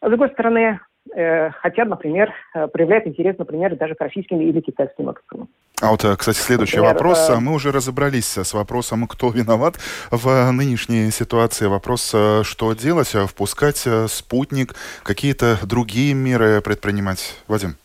а 0.00 0.06
с 0.06 0.10
другой 0.10 0.30
стороны, 0.30 0.80
э, 1.14 1.50
хотят, 1.50 1.88
например, 1.88 2.32
э, 2.54 2.66
проявляют 2.66 3.06
интерес, 3.06 3.38
например, 3.38 3.76
даже 3.76 3.94
к 3.94 4.00
российским 4.00 4.40
или 4.40 4.60
китайским 4.60 5.04
вакцинам. 5.04 5.48
А 5.80 5.90
вот, 5.90 6.04
э, 6.04 6.16
кстати, 6.16 6.38
следующий 6.38 6.76
Например, 6.76 6.94
вопрос. 6.94 7.30
Э... 7.30 7.38
Мы 7.38 7.54
уже 7.54 7.72
разобрались 7.72 8.36
с 8.36 8.54
вопросом, 8.54 9.06
кто 9.06 9.30
виноват 9.30 9.76
в 10.10 10.50
нынешней 10.52 11.10
ситуации. 11.10 11.66
Вопрос, 11.66 12.08
что 12.42 12.72
делать, 12.74 13.14
впускать 13.28 13.86
спутник, 14.08 14.74
какие-то 15.02 15.56
другие 15.64 16.14
меры 16.14 16.60
предпринимать. 16.60 17.40
Вадим. 17.48 17.76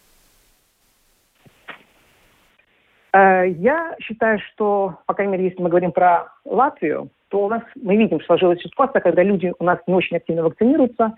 Я 3.14 3.96
считаю, 4.00 4.40
что, 4.40 4.98
по 5.06 5.14
крайней 5.14 5.34
мере, 5.34 5.46
если 5.46 5.62
мы 5.62 5.70
говорим 5.70 5.92
про 5.92 6.28
Латвию, 6.46 7.10
то 7.30 7.46
у 7.46 7.50
нас 7.50 7.64
мы 7.76 7.96
видим, 7.96 8.20
что 8.20 8.28
сложилась 8.28 8.62
ситуация, 8.62 9.02
когда 9.02 9.24
люди 9.24 9.54
у 9.60 9.64
нас 9.64 9.80
не 9.88 9.94
очень 9.94 10.18
активно 10.18 10.44
вакцинируются, 10.44 11.16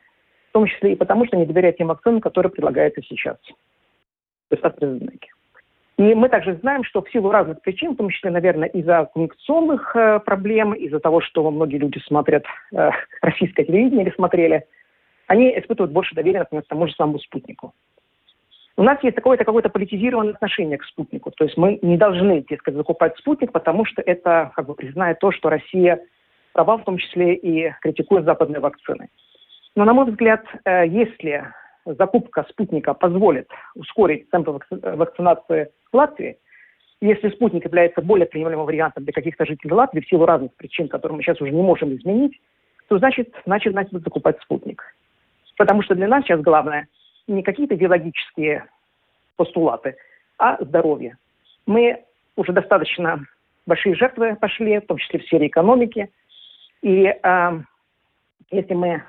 в 0.49 0.53
том 0.53 0.65
числе 0.65 0.93
и 0.93 0.95
потому, 0.95 1.25
что 1.25 1.37
не 1.37 1.45
доверяют 1.45 1.77
тем 1.77 1.87
вакцинам, 1.87 2.21
которые 2.21 2.51
предлагаются 2.51 3.01
сейчас. 3.01 3.37
То 4.49 4.55
есть 4.55 4.63
AstraZeneca. 4.63 5.27
И 5.97 6.15
мы 6.15 6.29
также 6.29 6.55
знаем, 6.55 6.85
что 6.85 7.01
в 7.01 7.11
силу 7.11 7.29
разных 7.29 7.61
причин, 7.61 7.91
в 7.91 7.97
том 7.97 8.09
числе, 8.09 8.31
наверное, 8.31 8.69
из-за 8.69 9.09
коммуникационных 9.13 9.93
э, 9.95 10.19
проблем, 10.21 10.73
из-за 10.73 11.01
того, 11.01 11.19
что 11.19 11.51
многие 11.51 11.75
люди 11.75 11.99
смотрят 12.07 12.45
э, 12.71 12.91
российское 13.21 13.65
телевидение 13.65 14.05
или 14.05 14.15
смотрели, 14.15 14.65
они 15.27 15.49
испытывают 15.59 15.91
больше 15.91 16.15
доверия, 16.15 16.39
например, 16.39 16.63
к 16.63 16.67
тому 16.67 16.87
же 16.87 16.93
самому 16.93 17.19
спутнику. 17.19 17.73
У 18.79 18.83
нас 18.83 18.97
есть 19.03 19.17
какое-то 19.17 19.43
какое 19.43 19.61
политизированное 19.63 20.35
отношение 20.35 20.77
к 20.77 20.85
спутнику. 20.85 21.31
То 21.31 21.43
есть 21.43 21.57
мы 21.57 21.79
не 21.81 21.97
должны, 21.97 22.41
так 22.43 22.61
закупать 22.73 23.17
спутник, 23.17 23.51
потому 23.51 23.83
что 23.83 24.01
это 24.01 24.53
как 24.55 24.67
бы 24.67 24.73
признает 24.73 25.19
то, 25.19 25.33
что 25.33 25.49
Россия 25.49 25.99
права, 26.53 26.77
в 26.77 26.85
том 26.85 26.97
числе 26.97 27.35
и 27.35 27.73
критикует 27.81 28.23
западные 28.23 28.61
вакцины. 28.61 29.09
Но, 29.75 29.83
на 29.83 29.91
мой 29.91 30.09
взгляд, 30.09 30.45
э, 30.63 30.87
если 30.87 31.43
закупка 31.83 32.45
спутника 32.49 32.93
позволит 32.93 33.49
ускорить 33.75 34.29
темпы 34.29 34.57
вакцинации 34.71 35.71
в 35.91 35.97
Латвии, 35.97 36.37
если 37.01 37.31
спутник 37.31 37.65
является 37.65 38.01
более 38.01 38.27
приемлемым 38.27 38.65
вариантом 38.65 39.03
для 39.03 39.11
каких-то 39.11 39.45
жителей 39.45 39.73
Латвии 39.73 39.99
в 39.99 40.07
силу 40.07 40.25
разных 40.25 40.55
причин, 40.55 40.87
которые 40.87 41.17
мы 41.17 41.23
сейчас 41.23 41.41
уже 41.41 41.51
не 41.51 41.61
можем 41.61 41.93
изменить, 41.95 42.39
то 42.87 42.97
значит, 42.97 43.35
значит, 43.45 43.73
значит 43.73 43.91
закупать 43.91 44.39
спутник. 44.41 44.81
Потому 45.57 45.81
что 45.81 45.95
для 45.95 46.07
нас 46.07 46.23
сейчас 46.23 46.39
главное– 46.39 46.87
не 47.29 47.43
какие-то 47.43 47.75
биологические 47.75 48.65
постулаты, 49.35 49.95
а 50.37 50.57
здоровье. 50.63 51.17
Мы 51.65 52.03
уже 52.35 52.51
достаточно 52.51 53.25
большие 53.65 53.95
жертвы 53.95 54.35
пошли, 54.35 54.79
в 54.79 54.87
том 54.87 54.97
числе 54.97 55.19
в 55.19 55.23
сфере 55.23 55.47
экономики. 55.47 56.09
И 56.81 57.05
э, 57.05 57.61
если 58.51 58.73
мы 58.73 59.03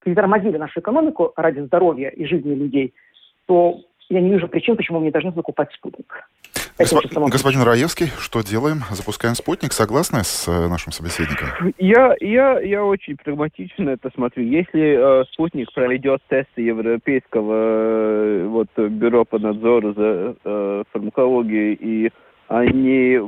притормозили 0.00 0.56
нашу 0.56 0.80
экономику 0.80 1.32
ради 1.36 1.60
здоровья 1.60 2.08
и 2.08 2.26
жизни 2.26 2.54
людей, 2.54 2.94
то 3.46 3.80
я 4.08 4.20
не 4.20 4.30
вижу 4.30 4.48
причин, 4.48 4.76
почему 4.76 4.98
мы 4.98 5.06
не 5.06 5.10
должны 5.10 5.32
закупать 5.32 5.72
спутник. 5.72 6.28
Госп... 6.82 7.30
Господин 7.30 7.62
Раевский, 7.62 8.08
что 8.18 8.42
делаем? 8.42 8.78
Запускаем 8.90 9.34
спутник, 9.34 9.72
согласны 9.72 10.24
с 10.24 10.48
э, 10.48 10.68
нашим 10.68 10.92
собеседником? 10.92 11.48
Я, 11.78 12.14
я, 12.20 12.58
я 12.60 12.84
очень 12.84 13.16
прагматично 13.16 13.90
это 13.90 14.10
смотрю. 14.14 14.44
Если 14.44 15.20
э, 15.20 15.24
спутник 15.32 15.72
пройдет 15.72 16.20
тесты 16.28 16.62
Европейского 16.62 17.54
э, 17.54 18.46
вот, 18.48 18.68
бюро 18.76 19.24
по 19.24 19.38
надзору 19.38 19.94
за 19.94 20.34
э, 20.44 20.84
фармакологией 20.92 21.74
и 21.74 22.10
они 22.48 23.18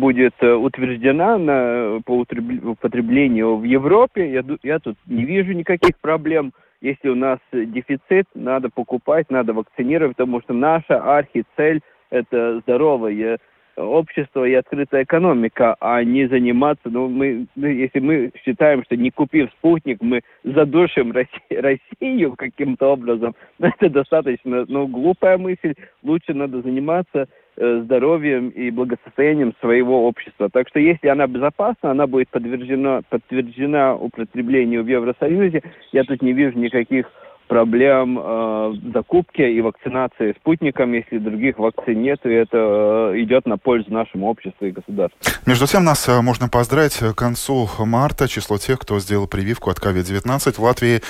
будет 0.00 0.34
э, 0.40 0.52
утверждена 0.52 1.38
на, 1.38 2.00
по 2.04 2.12
употреблению 2.20 3.56
в 3.56 3.64
Европе, 3.64 4.32
я, 4.32 4.44
я 4.64 4.78
тут 4.80 4.96
не 5.06 5.24
вижу 5.24 5.52
никаких 5.52 5.96
проблем. 6.00 6.52
Если 6.80 7.08
у 7.08 7.14
нас 7.14 7.38
дефицит, 7.52 8.26
надо 8.34 8.68
покупать, 8.68 9.30
надо 9.30 9.52
вакцинировать, 9.54 10.16
потому 10.16 10.42
что 10.42 10.52
наша 10.52 11.00
архицель– 11.16 11.80
это 12.16 12.60
здоровое 12.60 13.38
общество 13.76 14.44
и 14.44 14.54
открытая 14.54 15.04
экономика, 15.04 15.76
а 15.80 16.02
не 16.02 16.26
заниматься, 16.26 16.88
ну, 16.88 17.08
мы, 17.08 17.46
ну, 17.56 17.66
если 17.66 18.00
мы 18.00 18.32
считаем, 18.44 18.82
что 18.84 18.96
не 18.96 19.10
купив 19.10 19.50
спутник, 19.58 19.98
мы 20.00 20.22
задушим 20.44 21.12
Россию, 21.12 21.40
Россию 21.62 22.34
каким-то 22.36 22.92
образом, 22.92 23.34
это 23.60 23.90
достаточно, 23.90 24.64
ну, 24.68 24.86
глупая 24.86 25.38
мысль, 25.38 25.74
лучше 26.02 26.32
надо 26.34 26.62
заниматься 26.62 27.28
э, 27.56 27.80
здоровьем 27.84 28.48
и 28.48 28.70
благосостоянием 28.70 29.54
своего 29.60 30.06
общества. 30.06 30.48
Так 30.50 30.68
что 30.68 30.80
если 30.80 31.08
она 31.08 31.26
безопасна, 31.26 31.90
она 31.90 32.06
будет 32.06 32.28
подтверждена, 32.30 33.02
подтверждена 33.08 33.94
употреблению 33.96 34.84
в 34.84 34.88
Евросоюзе, 34.88 35.62
я 35.92 36.04
тут 36.04 36.22
не 36.22 36.32
вижу 36.32 36.58
никаких 36.58 37.10
проблем 37.46 38.18
э, 38.18 38.74
закупки 38.92 39.42
и 39.42 39.60
вакцинации 39.60 40.34
спутником, 40.40 40.92
если 40.92 41.18
других 41.18 41.58
вакцин 41.58 42.02
нет, 42.02 42.20
и 42.24 42.30
это 42.30 43.12
э, 43.14 43.20
идет 43.22 43.46
на 43.46 43.58
пользу 43.58 43.92
нашему 43.92 44.28
обществу 44.28 44.66
и 44.66 44.70
государству. 44.70 45.18
Между 45.46 45.66
тем, 45.66 45.84
нас 45.84 46.08
э, 46.08 46.20
можно 46.20 46.48
поздравить 46.48 46.96
к 46.96 47.14
концу 47.14 47.68
марта. 47.78 48.28
Число 48.28 48.58
тех, 48.58 48.78
кто 48.78 48.98
сделал 48.98 49.26
прививку 49.28 49.70
от 49.70 49.78
COVID-19 49.78 50.52
в 50.52 50.58
Латвии 50.60 51.02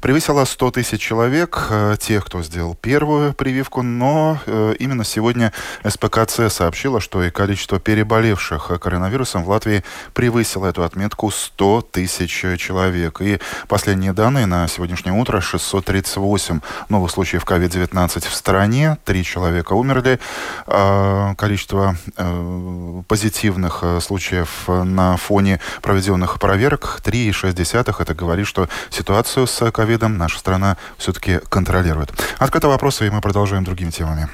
превысило 0.00 0.44
100 0.44 0.70
тысяч 0.72 1.00
человек, 1.00 1.68
э, 1.70 1.94
тех, 1.98 2.24
кто 2.24 2.42
сделал 2.42 2.74
первую 2.74 3.34
прививку, 3.34 3.82
но 3.82 4.38
э, 4.46 4.74
именно 4.78 5.04
сегодня 5.04 5.52
СПКЦ 5.86 6.48
сообщила, 6.48 7.00
что 7.00 7.22
и 7.22 7.30
количество 7.30 7.78
переболевших 7.78 8.72
коронавирусом 8.80 9.44
в 9.44 9.48
Латвии 9.48 9.84
превысило 10.12 10.66
эту 10.66 10.82
отметку 10.82 11.30
100 11.30 11.88
тысяч 11.92 12.44
человек. 12.58 13.20
И 13.20 13.38
последние 13.68 14.12
данные 14.12 14.46
на 14.46 14.66
сегодняшнее 14.66 15.12
утро 15.12 15.40
600 15.40 15.83
38 15.84 16.60
новых 16.88 17.10
случаев 17.10 17.44
COVID-19 17.44 18.28
в 18.28 18.34
стране. 18.34 18.98
Три 19.04 19.24
человека 19.24 19.74
умерли. 19.74 20.18
А, 20.66 21.34
количество 21.36 21.96
э, 22.16 23.02
позитивных 23.08 23.80
э, 23.82 24.00
случаев 24.00 24.64
на 24.66 25.16
фоне 25.16 25.60
проведенных 25.82 26.38
проверок 26.38 27.00
3,6. 27.04 27.94
Это 27.98 28.14
говорит, 28.14 28.46
что 28.46 28.68
ситуацию 28.90 29.46
с 29.46 29.70
ковидом 29.70 30.18
наша 30.18 30.38
страна 30.38 30.76
все-таки 30.98 31.40
контролирует. 31.48 32.12
Открытый 32.38 32.70
вопрос, 32.70 33.02
и 33.02 33.10
мы 33.10 33.20
продолжаем 33.20 33.64
другими 33.64 33.90
темами. 33.90 34.28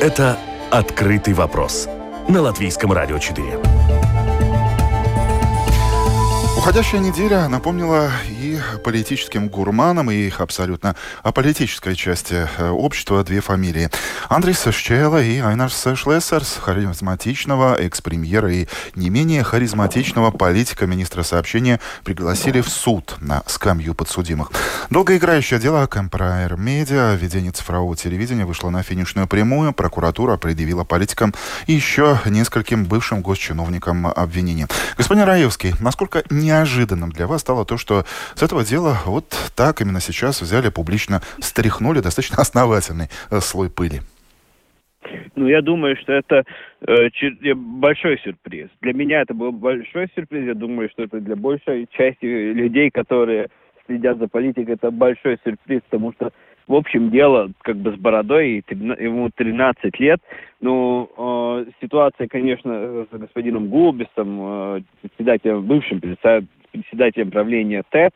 Это 0.00 0.38
«Открытый 0.70 1.34
вопрос» 1.34 1.86
на 2.26 2.40
Латвийском 2.40 2.90
радио 2.90 3.18
4. 3.18 3.79
Уходящая 6.60 7.00
неделя 7.00 7.48
напомнила 7.48 8.10
и 8.28 8.49
политическим 8.84 9.48
гурманам, 9.48 10.10
и 10.10 10.26
их 10.26 10.40
абсолютно 10.40 10.94
аполитической 11.22 11.94
части 11.94 12.46
э, 12.58 12.68
общества 12.68 13.24
две 13.24 13.40
фамилии. 13.40 13.88
Андрис 14.28 14.64
Шчела 14.70 15.22
и 15.22 15.38
Айнарс 15.38 15.86
Шлессерс, 15.94 16.58
харизматичного 16.60 17.76
экс-премьера 17.76 18.52
и 18.52 18.66
не 18.94 19.08
менее 19.08 19.42
харизматичного 19.42 20.30
политика 20.30 20.86
министра 20.86 21.22
сообщения, 21.22 21.80
пригласили 22.04 22.60
в 22.60 22.68
суд 22.68 23.16
на 23.20 23.42
скамью 23.46 23.94
подсудимых. 23.94 24.52
Долгоиграющее 24.90 25.58
дело 25.58 25.86
Кэмпрайер 25.86 26.56
Медиа 26.56 27.12
о 27.12 27.16
ведении 27.16 27.50
цифрового 27.50 27.96
телевидения 27.96 28.44
вышло 28.44 28.68
на 28.70 28.82
финишную 28.82 29.26
прямую. 29.26 29.72
Прокуратура 29.72 30.36
предъявила 30.36 30.84
политикам 30.84 31.34
и 31.66 31.72
еще 31.72 32.20
нескольким 32.26 32.84
бывшим 32.84 33.22
госчиновникам 33.22 34.06
обвинения. 34.06 34.68
Господин 34.98 35.24
Раевский, 35.24 35.74
насколько 35.80 36.22
не 36.28 36.50
неожиданным 36.50 37.12
для 37.12 37.26
вас 37.26 37.40
стало 37.42 37.64
то, 37.64 37.78
что 37.78 38.04
с 38.34 38.42
дела 38.58 38.98
вот 39.06 39.26
так 39.56 39.80
именно 39.80 40.00
сейчас 40.00 40.42
взяли 40.42 40.70
публично, 40.70 41.20
стряхнули 41.40 42.00
достаточно 42.00 42.36
основательный 42.38 43.08
э, 43.30 43.40
слой 43.40 43.70
пыли? 43.70 44.00
Ну, 45.36 45.48
я 45.48 45.62
думаю, 45.62 45.96
что 45.96 46.12
это 46.12 46.44
э, 46.86 47.54
большой 47.54 48.18
сюрприз. 48.18 48.68
Для 48.82 48.92
меня 48.92 49.22
это 49.22 49.32
был 49.32 49.52
большой 49.52 50.08
сюрприз. 50.14 50.46
Я 50.46 50.54
думаю, 50.54 50.90
что 50.90 51.04
это 51.04 51.20
для 51.20 51.36
большей 51.36 51.88
части 51.90 52.24
людей, 52.24 52.90
которые 52.90 53.48
следят 53.86 54.18
за 54.18 54.28
политикой, 54.28 54.74
это 54.74 54.90
большой 54.90 55.38
сюрприз, 55.44 55.80
потому 55.88 56.12
что 56.12 56.32
в 56.70 56.74
общем, 56.76 57.10
дело 57.10 57.50
как 57.62 57.76
бы 57.78 57.90
с 57.90 57.96
бородой, 57.96 58.64
ему 58.68 59.28
13 59.34 59.98
лет. 59.98 60.20
Ну, 60.60 61.10
э, 61.16 61.70
ситуация, 61.80 62.28
конечно, 62.28 63.06
с 63.10 63.18
господином 63.18 63.68
Гулбисом, 63.68 64.38
э, 64.76 64.80
председателем, 65.02 65.62
бывшим 65.62 66.00
председателем 66.00 67.32
правления 67.32 67.82
ТЭТ, 67.90 68.14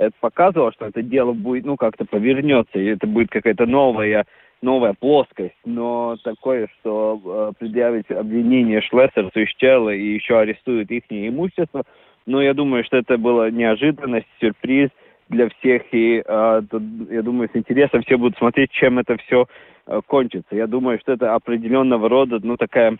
это 0.00 0.12
показывало, 0.20 0.72
что 0.72 0.86
это 0.86 1.02
дело 1.02 1.32
будет, 1.32 1.66
ну, 1.66 1.76
как-то 1.76 2.04
повернется, 2.04 2.78
и 2.78 2.86
это 2.86 3.06
будет 3.06 3.30
какая-то 3.30 3.66
новая 3.66 4.24
новая 4.62 4.92
плоскость, 4.92 5.56
но 5.64 6.16
такое, 6.22 6.68
что 6.78 7.18
э, 7.24 7.52
предъявить 7.58 8.10
обвинение 8.10 8.82
Шлессерсу 8.82 9.40
и 9.40 9.46
Щелла 9.46 9.90
и 9.90 10.14
еще 10.14 10.38
арестуют 10.38 10.90
их 10.90 11.04
имущество, 11.08 11.84
но 12.26 12.42
я 12.42 12.52
думаю, 12.52 12.84
что 12.84 12.98
это 12.98 13.16
была 13.16 13.50
неожиданность, 13.50 14.26
сюрприз 14.38 14.90
для 15.30 15.48
всех, 15.48 15.82
и 15.92 16.22
э, 16.24 16.62
тут, 16.70 16.82
я 17.10 17.22
думаю, 17.22 17.48
с 17.52 17.56
интересом 17.56 18.02
все 18.02 18.18
будут 18.18 18.36
смотреть, 18.36 18.70
чем 18.70 18.98
это 18.98 19.16
все 19.16 19.46
э, 19.86 20.00
кончится. 20.06 20.54
Я 20.54 20.66
думаю, 20.66 20.98
что 21.00 21.12
это 21.12 21.34
определенного 21.34 22.08
рода, 22.08 22.38
ну, 22.42 22.58
такая 22.58 22.98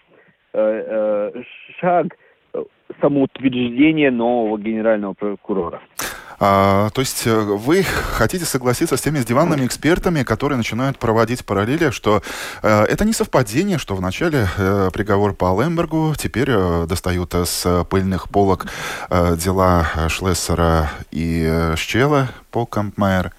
э, 0.54 1.30
э, 1.34 1.42
шаг 1.78 2.16
э, 2.54 2.62
самоутверждения 3.00 4.10
нового 4.10 4.58
генерального 4.58 5.12
прокурора. 5.12 5.82
А, 6.42 6.88
то 6.90 7.02
есть 7.02 7.26
э, 7.26 7.38
вы 7.38 7.82
хотите 7.82 8.46
согласиться 8.46 8.96
с 8.96 9.02
теми 9.02 9.20
с 9.20 9.26
диванными 9.26 9.66
экспертами, 9.66 10.22
которые 10.22 10.56
начинают 10.56 10.98
проводить 10.98 11.44
параллели, 11.44 11.90
что 11.90 12.22
э, 12.62 12.84
это 12.84 13.04
не 13.04 13.12
совпадение, 13.12 13.76
что 13.76 13.94
вначале 13.94 14.48
э, 14.56 14.88
приговор 14.90 15.34
по 15.34 15.60
Лембергу, 15.60 16.14
теперь 16.16 16.48
э, 16.50 16.86
достают 16.88 17.34
с 17.34 17.84
пыльных 17.90 18.30
полок 18.30 18.66
э, 19.10 19.36
дела 19.36 19.86
Шлессера 20.08 20.90
и 21.10 21.46
э, 21.46 21.74
Щела 21.76 22.30
по 22.50 22.64
Кампмайер. 22.64 23.32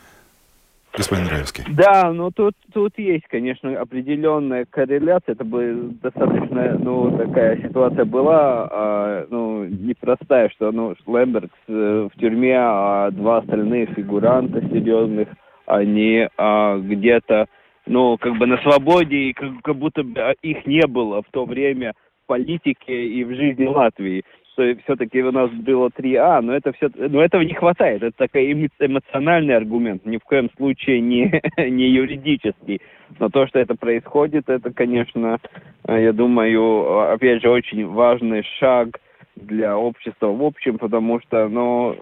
Господин 0.95 1.27
Раевский. 1.27 1.63
Да, 1.69 2.11
ну 2.11 2.31
тут, 2.31 2.53
тут 2.73 2.97
есть, 2.97 3.25
конечно, 3.27 3.79
определенная 3.79 4.65
корреляция. 4.69 5.33
Это 5.33 5.45
бы 5.45 5.91
достаточно, 6.01 6.77
ну, 6.79 7.17
такая 7.17 7.57
ситуация 7.61 8.03
была, 8.03 8.67
а, 8.69 9.27
ну, 9.29 9.63
непростая, 9.63 10.49
что, 10.49 10.71
ну, 10.71 10.93
Лемберг 11.07 11.51
э, 11.67 12.09
в 12.13 12.19
тюрьме, 12.19 12.57
а 12.57 13.09
два 13.11 13.37
остальных 13.37 13.91
фигуранта 13.91 14.61
серьезных, 14.67 15.29
они 15.65 16.27
а, 16.37 16.77
где-то, 16.77 17.45
ну, 17.85 18.17
как 18.17 18.37
бы 18.37 18.45
на 18.45 18.57
свободе, 18.57 19.15
и 19.15 19.33
как, 19.33 19.61
как 19.63 19.77
будто 19.77 20.03
бы 20.03 20.35
их 20.41 20.65
не 20.65 20.85
было 20.87 21.21
в 21.21 21.31
то 21.31 21.45
время 21.45 21.93
в 22.23 22.27
политике 22.27 23.05
и 23.05 23.23
в 23.23 23.33
жизни 23.33 23.65
Латвии 23.65 24.23
что 24.53 24.75
все-таки 24.83 25.21
у 25.21 25.31
нас 25.31 25.49
было 25.51 25.89
3А, 25.89 26.41
но 26.41 26.53
это 26.53 26.71
все, 26.73 26.89
но 26.95 27.21
этого 27.21 27.41
не 27.41 27.53
хватает. 27.53 28.03
Это 28.03 28.17
такой 28.17 28.51
эмоциональный 28.51 29.55
аргумент, 29.55 30.05
ни 30.05 30.17
в 30.17 30.23
коем 30.23 30.49
случае 30.57 31.01
не, 31.01 31.41
не 31.57 31.89
юридический. 31.89 32.81
Но 33.19 33.29
то, 33.29 33.47
что 33.47 33.59
это 33.59 33.75
происходит, 33.75 34.49
это, 34.49 34.71
конечно, 34.71 35.39
я 35.87 36.13
думаю, 36.13 37.11
опять 37.11 37.41
же, 37.41 37.49
очень 37.49 37.87
важный 37.87 38.43
шаг 38.59 38.99
для 39.35 39.77
общества 39.77 40.27
в 40.27 40.43
общем, 40.43 40.77
потому 40.77 41.19
что, 41.21 41.47
ну, 41.47 41.95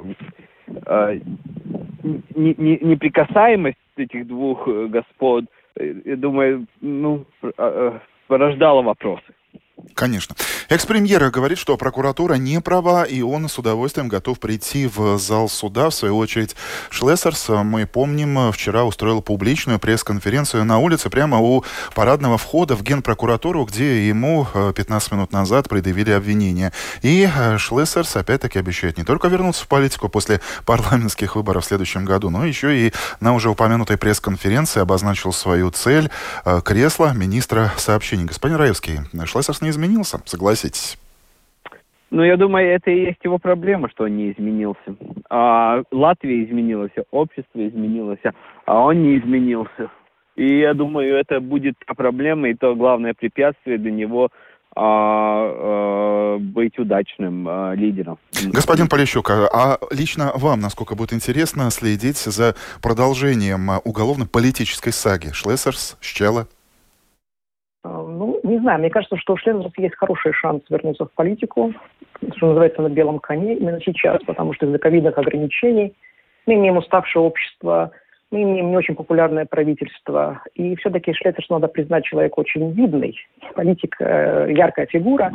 э, 0.86 1.20
неприкасаемость 2.36 3.78
этих 3.98 4.28
двух 4.28 4.68
господ, 4.68 5.46
э, 5.76 5.94
я 6.06 6.16
думаю, 6.16 6.66
ну, 6.82 7.26
э, 7.58 8.00
порождала 8.28 8.82
вопросы. 8.82 9.34
Конечно. 9.96 10.36
Экс-премьер 10.70 11.30
говорит, 11.30 11.58
что 11.58 11.78
прокуратура 11.78 12.36
не 12.36 12.62
права, 12.62 13.04
и 13.04 13.22
он 13.22 13.50
с 13.50 13.58
удовольствием 13.58 14.08
готов 14.08 14.40
прийти 14.40 14.88
в 14.88 15.18
зал 15.18 15.50
суда. 15.50 15.90
В 15.90 15.94
свою 15.94 16.18
очередь, 16.18 16.56
Шлессерс, 16.90 17.50
мы 17.64 17.86
помним, 17.86 18.52
вчера 18.52 18.84
устроил 18.84 19.22
публичную 19.22 19.80
пресс-конференцию 19.80 20.66
на 20.66 20.80
улице, 20.80 21.10
прямо 21.10 21.40
у 21.40 21.64
парадного 21.96 22.38
входа 22.38 22.76
в 22.76 22.84
Генпрокуратуру, 22.84 23.66
где 23.66 24.08
ему 24.08 24.48
15 24.76 25.12
э, 25.12 25.16
минут 25.16 25.32
назад 25.32 25.70
предъявили 25.70 26.12
обвинения. 26.12 26.72
И 27.02 27.30
э, 27.34 27.58
Шлессерс 27.58 28.16
опять-таки 28.16 28.60
обещает 28.60 28.98
не 28.98 29.04
только 29.04 29.28
вернуться 29.28 29.64
в 29.64 29.68
политику 29.68 30.10
после 30.10 30.42
парламентских 30.66 31.36
выборов 31.36 31.64
в 31.64 31.68
следующем 31.68 32.06
году, 32.06 32.30
но 32.30 32.46
еще 32.46 32.88
и 32.88 32.94
на 33.20 33.34
уже 33.34 33.50
упомянутой 33.50 33.98
пресс-конференции 33.98 34.80
обозначил 34.80 35.34
свою 35.34 35.72
цель 35.72 36.10
э, 36.46 36.62
кресло 36.64 37.14
министра 37.14 37.74
сообщений. 37.78 38.26
Господин 38.26 38.58
Раевский, 38.58 39.02
Шлессерс 39.26 39.62
не 39.62 39.69
не 39.70 39.72
изменился, 39.72 40.20
согласитесь. 40.26 40.98
Ну, 42.12 42.24
я 42.24 42.38
думаю, 42.38 42.68
это 42.74 42.90
и 42.90 43.06
есть 43.06 43.20
его 43.24 43.38
проблема, 43.38 43.88
что 43.90 44.06
он 44.06 44.18
не 44.18 44.32
изменился. 44.32 44.96
А 45.30 45.84
Латвия 45.92 46.44
изменилась, 46.44 46.92
общество 47.12 47.68
изменилось, 47.68 48.20
а 48.66 48.84
он 48.84 49.04
не 49.04 49.20
изменился. 49.20 49.92
И 50.36 50.60
я 50.60 50.74
думаю, 50.74 51.16
это 51.18 51.40
будет 51.40 51.76
проблема 51.86 52.50
и 52.50 52.56
то 52.56 52.74
главное 52.74 53.14
препятствие 53.14 53.78
для 53.78 53.92
него 53.92 54.30
а, 54.76 54.82
а, 54.82 56.38
быть 56.40 56.80
удачным 56.80 57.48
а, 57.48 57.76
лидером. 57.76 58.18
Господин 58.54 58.88
Полищук, 58.88 59.30
а, 59.30 59.48
а 59.54 59.78
лично 59.92 60.32
вам, 60.34 60.62
насколько 60.62 60.96
будет 60.96 61.14
интересно, 61.14 61.70
следить 61.70 62.18
за 62.18 62.56
продолжением 62.82 63.70
уголовно-политической 63.84 64.94
саги 64.94 65.32
Шлессерс, 65.32 65.98
Щела? 66.02 66.48
Не 68.50 68.58
знаю, 68.58 68.80
мне 68.80 68.90
кажется, 68.90 69.16
что 69.18 69.34
у 69.34 69.38
Шлезеров 69.38 69.78
есть 69.78 69.96
хороший 69.96 70.34
шанс 70.34 70.64
вернуться 70.72 71.06
в 71.06 71.12
политику, 71.12 71.72
что 72.36 72.48
называется, 72.48 72.82
на 72.82 72.90
белом 72.90 73.20
коне 73.20 73.56
именно 73.56 73.80
сейчас, 73.80 74.24
потому 74.24 74.54
что 74.54 74.66
из-за 74.66 74.80
ковидных 74.80 75.16
ограничений 75.20 75.94
мы 76.48 76.56
имеем 76.56 76.78
уставшее 76.78 77.22
общество, 77.22 77.92
мы 78.32 78.42
имеем 78.42 78.72
не 78.72 78.78
очень 78.78 78.96
популярное 78.96 79.46
правительство, 79.46 80.42
и 80.56 80.76
все-таки 80.78 81.14
Шлецерс, 81.14 81.48
надо 81.50 81.68
признать, 81.68 82.06
человек 82.06 82.40
очень 82.40 82.72
видный, 82.72 83.16
политик, 83.54 83.98
э, 84.00 84.48
яркая 84.50 84.88
фигура, 84.88 85.32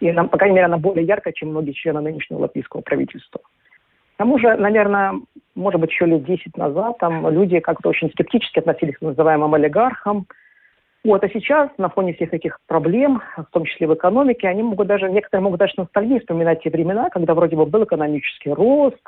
и, 0.00 0.10
нам, 0.10 0.30
по 0.30 0.38
крайней 0.38 0.54
мере, 0.54 0.64
она 0.64 0.78
более 0.78 1.04
яркая, 1.04 1.34
чем 1.34 1.50
многие 1.50 1.72
члены 1.72 2.00
нынешнего 2.00 2.38
латвийского 2.38 2.80
правительства. 2.80 3.42
К 4.14 4.16
тому 4.16 4.38
же, 4.38 4.56
наверное, 4.56 5.12
может 5.54 5.78
быть, 5.78 5.90
еще 5.90 6.06
лет 6.06 6.24
10 6.24 6.56
назад 6.56 6.96
там 7.00 7.28
люди 7.28 7.60
как-то 7.60 7.90
очень 7.90 8.08
скептически 8.12 8.60
относились 8.60 8.96
к 8.96 9.02
называемым 9.02 9.52
олигархам, 9.52 10.26
вот, 11.06 11.22
а 11.22 11.28
сейчас 11.28 11.70
на 11.78 11.88
фоне 11.88 12.14
всех 12.14 12.34
этих 12.34 12.58
проблем, 12.66 13.22
в 13.36 13.46
том 13.52 13.64
числе 13.64 13.86
в 13.86 13.94
экономике, 13.94 14.48
они 14.48 14.62
могут 14.62 14.88
даже, 14.88 15.10
некоторые 15.10 15.44
могут 15.44 15.60
даже 15.60 15.74
ностальгии 15.76 16.18
вспоминать 16.18 16.62
те 16.62 16.70
времена, 16.70 17.10
когда 17.10 17.34
вроде 17.34 17.56
бы 17.56 17.64
был 17.64 17.84
экономический 17.84 18.52
рост, 18.52 19.00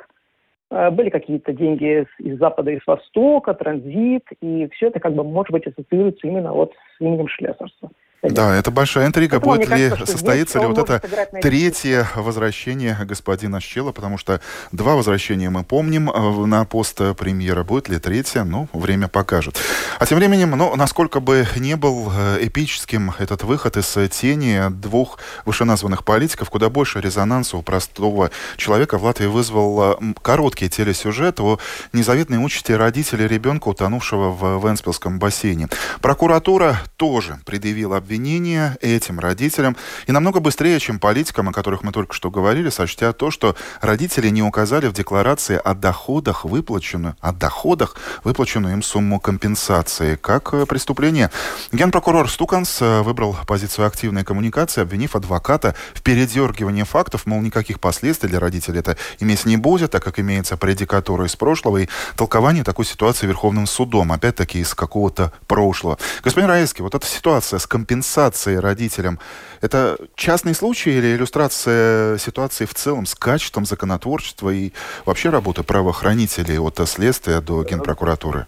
э, 0.71 0.91
были 0.91 1.09
какие-то 1.09 1.51
деньги 1.51 2.07
из 2.19 2.39
Запада 2.39 2.71
и 2.71 2.79
с 2.79 2.87
Востока, 2.87 3.53
транзит, 3.53 4.23
и 4.41 4.69
все 4.73 4.87
это 4.87 4.99
как 4.99 5.13
бы, 5.13 5.23
может 5.23 5.51
быть, 5.51 5.67
ассоциируется 5.67 6.25
именно 6.25 6.53
вот 6.53 6.73
с 6.97 7.01
именем 7.01 7.27
Шлессерса. 7.27 7.89
Да, 8.21 8.55
это 8.55 8.69
большая 8.69 9.07
интрига. 9.07 9.39
Поэтому 9.39 9.55
Будет 9.55 9.69
ли, 9.69 9.89
кажется, 9.89 10.11
состоится 10.13 10.59
ли 10.59 10.65
вот 10.65 10.77
это 10.77 11.01
третье 11.41 12.07
возвращение 12.15 12.97
господина 13.05 13.61
Щела, 13.61 13.93
потому 13.93 14.17
что 14.17 14.41
два 14.73 14.95
возвращения 14.95 15.49
мы 15.49 15.63
помним 15.63 16.09
э, 16.09 16.45
на 16.45 16.65
пост 16.65 16.99
премьера. 17.17 17.63
Будет 17.63 17.87
ли 17.87 17.97
третье? 17.97 18.43
Ну, 18.43 18.67
время 18.73 19.07
покажет. 19.07 19.57
А 19.99 20.05
тем 20.05 20.17
временем, 20.17 20.51
ну, 20.51 20.75
насколько 20.75 21.21
бы 21.21 21.47
не 21.55 21.77
был 21.77 22.11
э, 22.13 22.39
эпическим 22.41 23.13
этот 23.19 23.43
выход 23.43 23.77
из 23.77 23.97
тени 24.09 24.69
двух 24.69 25.19
вышеназванных 25.45 26.03
политиков, 26.03 26.49
куда 26.49 26.69
больше 26.69 26.99
резонанса 26.99 27.55
у 27.55 27.61
простого 27.61 28.31
человека 28.57 28.97
в 28.97 29.03
Латвии 29.05 29.27
вызвал 29.27 29.93
э, 29.93 29.95
короткий 30.21 30.69
телесюжет 30.69 31.39
о 31.39 31.57
незаветной 31.93 32.43
участи 32.43 32.73
родителей 32.73 33.27
ребенка, 33.27 33.69
утонувшего 33.69 34.29
в 34.31 34.65
Венспилском 34.65 35.19
бассейне. 35.19 35.69
Прокуратура 36.01 36.81
тоже 36.97 37.39
предъявила 37.45 38.01
обвинения 38.09 38.75
этим 38.81 39.19
родителям 39.19 39.77
и 40.07 40.11
намного 40.11 40.39
быстрее, 40.39 40.79
чем 40.79 40.97
политикам, 40.97 41.47
о 41.49 41.53
которых 41.53 41.83
мы 41.83 41.91
только 41.91 42.15
что 42.15 42.31
говорили, 42.31 42.71
сочтя 42.71 43.13
то, 43.13 43.29
что 43.29 43.55
родители 43.81 44.29
не 44.29 44.41
указали 44.41 44.87
в 44.87 44.93
декларации 44.93 45.61
о 45.63 45.75
доходах, 45.75 46.43
выплаченную, 46.43 47.15
о 47.19 47.31
доходах, 47.31 47.95
выплаченную 48.23 48.73
им 48.73 48.81
сумму 48.81 49.19
компенсации, 49.19 50.15
как 50.15 50.55
э, 50.55 50.65
преступление. 50.65 51.29
Генпрокурор 51.71 52.27
Стуканс 52.27 52.81
э, 52.81 53.01
выбрал 53.03 53.37
позицию 53.45 53.85
активной 53.85 54.23
коммуникации, 54.23 54.81
обвинив 54.81 55.15
адвоката 55.15 55.75
в 55.93 56.01
передергивании 56.01 56.83
фактов, 56.83 57.27
мол, 57.27 57.41
никаких 57.41 57.79
последствий 57.79 58.27
для 58.27 58.39
родителей 58.39 58.79
это 58.79 58.97
иметь 59.19 59.45
не 59.45 59.57
будет, 59.57 59.91
так 59.91 60.03
как 60.03 60.17
имеется 60.17 60.57
предикатура 60.57 61.27
из 61.27 61.35
прошлого 61.35 61.77
и 61.77 61.89
толкование 62.15 62.63
такой 62.63 62.85
ситуации 62.85 63.27
Верховным 63.27 63.67
судом, 63.67 64.11
опять-таки 64.11 64.61
из 64.61 64.73
какого-то 64.73 65.31
прошлого. 65.45 65.99
Господин 66.23 66.49
Раевский, 66.49 66.81
вот 66.81 66.95
эта 66.95 67.05
ситуация 67.05 67.59
с 67.59 67.67
компенсацией 67.67 67.98
компенсации 67.99 68.55
родителям, 68.55 69.17
это 69.61 69.97
частный 70.15 70.53
случай 70.53 70.91
или 70.91 71.15
иллюстрация 71.15 72.17
ситуации 72.17 72.65
в 72.65 72.73
целом 72.73 73.05
с 73.05 73.15
качеством 73.15 73.65
законотворчества 73.65 74.49
и 74.49 74.71
вообще 75.05 75.29
работы 75.29 75.63
правоохранителей 75.63 76.59
от 76.59 76.77
следствия 76.87 77.41
до 77.41 77.63
генпрокуратуры? 77.63 78.45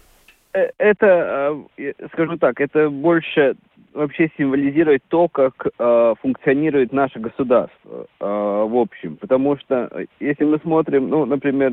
Э, 0.54 0.70
это, 0.78 1.54
э, 1.76 1.92
скажу 2.12 2.38
так, 2.38 2.60
это 2.60 2.88
больше 2.88 3.54
вообще 3.92 4.30
символизирует 4.38 5.02
то, 5.08 5.28
как 5.28 5.66
э, 5.66 6.14
функционирует 6.22 6.92
наше 6.92 7.18
государство 7.18 8.06
в 8.20 8.76
общем. 8.80 9.16
Потому 9.16 9.58
что 9.58 9.90
если 10.18 10.44
мы 10.44 10.58
смотрим, 10.62 11.10
ну, 11.10 11.26
например, 11.26 11.72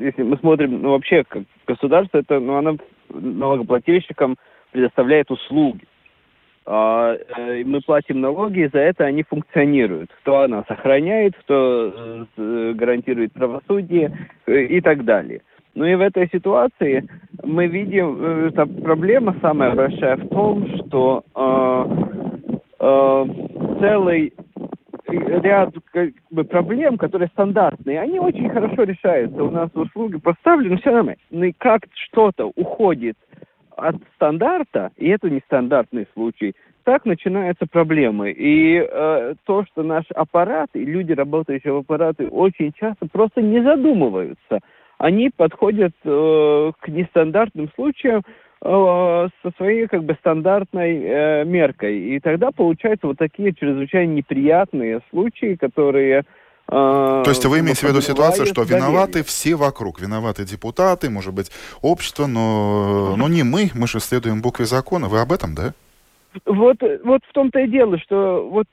если 0.00 0.24
мы 0.24 0.36
смотрим, 0.38 0.82
ну, 0.82 0.90
вообще, 0.90 1.22
как 1.28 1.44
государство, 1.68 2.18
это, 2.18 2.40
ну, 2.40 2.56
оно 2.56 2.76
налогоплательщикам 3.10 4.36
предоставляет 4.72 5.30
услуги. 5.30 5.86
А, 6.66 7.14
э, 7.14 7.64
мы 7.64 7.80
платим 7.80 8.20
налоги, 8.20 8.60
и 8.60 8.68
за 8.68 8.78
это 8.78 9.04
они 9.04 9.22
функционируют. 9.22 10.10
Кто 10.20 10.46
нас 10.46 10.64
охраняет, 10.68 11.34
кто 11.38 12.26
э, 12.36 12.72
гарантирует 12.74 13.32
правосудие 13.32 14.12
э, 14.46 14.62
и 14.64 14.80
так 14.80 15.04
далее. 15.04 15.40
Ну 15.74 15.84
и 15.84 15.94
в 15.94 16.00
этой 16.00 16.28
ситуации 16.28 17.08
мы 17.42 17.66
видим, 17.66 18.46
эта 18.48 18.66
проблема 18.66 19.36
самая 19.40 19.74
большая 19.74 20.16
в 20.16 20.28
том, 20.28 20.66
что 20.78 21.24
э, 21.34 21.86
э, 22.80 23.24
целый 23.80 24.32
ряд 25.08 25.74
как 25.92 26.10
бы, 26.30 26.44
проблем, 26.44 26.98
которые 26.98 27.28
стандартные, 27.28 28.00
они 28.00 28.18
очень 28.18 28.48
хорошо 28.50 28.82
решаются. 28.82 29.42
У 29.42 29.50
нас 29.50 29.70
услуги 29.74 30.18
поставлены, 30.18 30.76
все 30.78 30.92
нормально. 30.92 31.20
Но 31.30 31.46
и 31.46 31.52
как 31.56 31.82
что-то 31.94 32.52
уходит 32.56 33.16
от 33.76 33.96
стандарта, 34.14 34.90
и 34.96 35.08
это 35.08 35.30
не 35.30 35.40
стандартный 35.46 36.06
случай, 36.14 36.54
так 36.84 37.04
начинаются 37.04 37.66
проблемы. 37.66 38.32
И 38.32 38.76
э, 38.76 39.34
то, 39.44 39.64
что 39.64 39.82
наш 39.82 40.04
аппарат 40.14 40.70
и 40.74 40.84
люди, 40.84 41.12
работающие 41.12 41.72
в 41.72 41.78
аппарате, 41.78 42.26
очень 42.26 42.72
часто 42.72 43.06
просто 43.06 43.42
не 43.42 43.62
задумываются. 43.62 44.60
Они 44.98 45.30
подходят 45.34 45.92
э, 46.04 46.72
к 46.80 46.88
нестандартным 46.88 47.70
случаям 47.74 48.22
э, 48.62 49.28
со 49.42 49.50
своей 49.56 49.86
как 49.86 50.04
бы 50.04 50.14
стандартной 50.20 51.02
э, 51.02 51.44
меркой. 51.44 51.98
И 51.98 52.20
тогда 52.20 52.50
получаются 52.50 53.06
вот 53.06 53.18
такие 53.18 53.54
чрезвычайно 53.54 54.12
неприятные 54.12 55.00
случаи, 55.10 55.54
которые 55.54 56.24
то 56.70 57.24
есть 57.26 57.44
вы 57.44 57.58
имеете 57.58 57.86
в 57.86 57.88
виду 57.88 58.00
ситуацию, 58.00 58.46
что 58.46 58.62
виноваты 58.62 59.24
все 59.24 59.56
вокруг, 59.56 60.00
виноваты 60.00 60.44
депутаты, 60.44 61.10
может 61.10 61.34
быть, 61.34 61.50
общество, 61.82 62.26
но, 62.26 63.16
но 63.16 63.28
не 63.28 63.42
мы, 63.42 63.70
мы 63.74 63.88
же 63.88 63.98
следуем 63.98 64.40
букве 64.40 64.66
закона. 64.66 65.08
Вы 65.08 65.20
об 65.20 65.32
этом, 65.32 65.54
да? 65.54 65.74
Вот, 66.46 66.76
вот 67.02 67.22
в 67.28 67.32
том-то 67.32 67.58
и 67.58 67.68
дело, 67.68 67.98
что 67.98 68.48
вот 68.48 68.66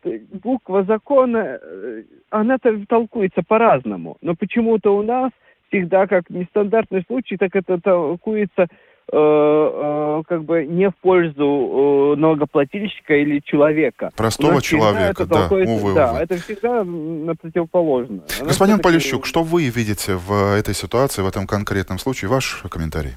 буква 0.44 0.84
закона, 0.84 1.58
э, 1.60 2.04
она 2.30 2.58
толкуется 2.88 3.42
по-разному. 3.48 4.18
Но 4.22 4.36
почему-то 4.36 4.96
у 4.96 5.02
нас 5.02 5.32
всегда, 5.70 6.06
как 6.06 6.30
нестандартный 6.30 7.04
случай, 7.08 7.36
так 7.36 7.56
это 7.56 7.80
толкуется 7.82 8.68
как 9.10 10.44
бы 10.44 10.66
не 10.66 10.90
в 10.90 10.96
пользу 10.98 12.14
э, 12.16 12.20
налогоплательщика 12.20 13.16
или 13.16 13.40
человека. 13.40 14.12
Простого 14.16 14.62
человека, 14.62 15.26
да, 15.26 15.48
увы, 15.50 15.94
Да, 15.94 16.12
увы. 16.12 16.20
это 16.20 16.36
всегда 16.36 16.84
на 16.84 17.36
противоположно. 17.36 18.22
Господин 18.42 18.80
Полищук, 18.80 19.26
что 19.26 19.44
вы 19.44 19.70
видите 19.70 20.16
в 20.16 20.56
этой 20.58 20.74
ситуации, 20.74 21.22
в 21.22 21.28
этом 21.28 21.48
конкретном 21.48 22.00
случае? 22.00 22.30
Ваш 22.30 22.64
комментарий? 22.70 23.12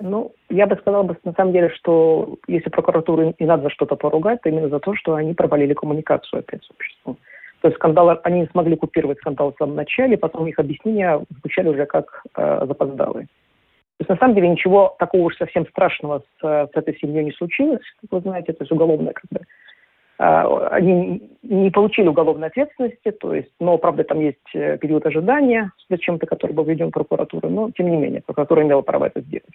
Ну, 0.00 0.32
я 0.48 0.66
бы 0.66 0.76
сказала 0.76 1.02
бы 1.02 1.16
на 1.24 1.32
самом 1.34 1.52
деле, 1.52 1.70
что 1.70 2.36
если 2.46 2.70
прокуратуру 2.70 3.34
и 3.38 3.44
надо 3.44 3.64
за 3.64 3.70
что-то 3.70 3.96
поругать, 3.96 4.40
то 4.42 4.48
именно 4.48 4.68
за 4.68 4.80
то, 4.80 4.94
что 4.94 5.14
они 5.14 5.34
провалили 5.34 5.74
коммуникацию 5.74 6.40
опять 6.40 6.64
с 6.64 6.70
обществом. 6.70 7.18
То 7.60 7.68
есть 7.68 7.76
скандал, 7.76 8.18
они 8.24 8.40
не 8.40 8.46
смогли 8.46 8.76
купировать 8.76 9.18
скандал 9.18 9.52
в 9.52 9.56
самом 9.58 9.76
начале, 9.76 10.16
потом 10.16 10.46
их 10.46 10.58
объяснения 10.58 11.22
звучали 11.40 11.68
уже 11.68 11.84
как 11.84 12.22
э, 12.34 12.64
запоздалые. 12.66 13.28
То 14.00 14.04
есть 14.04 14.08
на 14.08 14.16
самом 14.16 14.34
деле 14.34 14.48
ничего 14.48 14.96
такого 14.98 15.24
уж 15.24 15.36
совсем 15.36 15.66
страшного 15.66 16.22
с, 16.40 16.42
с 16.42 16.70
этой 16.72 16.96
семьей 16.96 17.22
не 17.22 17.32
случилось, 17.32 17.82
как 18.00 18.12
вы 18.12 18.20
знаете, 18.20 18.54
то 18.54 18.62
есть 18.62 18.72
уголовная 18.72 19.12
как 19.12 19.26
бы 19.30 19.40
а, 20.16 20.68
они 20.68 21.22
не 21.42 21.70
получили 21.70 22.08
уголовной 22.08 22.48
ответственности, 22.48 23.10
то 23.10 23.34
есть, 23.34 23.50
но, 23.60 23.76
правда, 23.76 24.04
там 24.04 24.20
есть 24.20 24.38
э, 24.54 24.78
период 24.78 25.04
ожидания, 25.04 25.72
зачем-то, 25.90 26.24
который 26.24 26.52
был 26.52 26.64
введен 26.64 26.90
прокуратурой, 26.92 27.52
но, 27.52 27.70
тем 27.72 27.90
не 27.90 27.98
менее, 27.98 28.22
прокуратура 28.22 28.62
имела 28.62 28.80
право 28.80 29.04
это 29.04 29.20
сделать. 29.20 29.52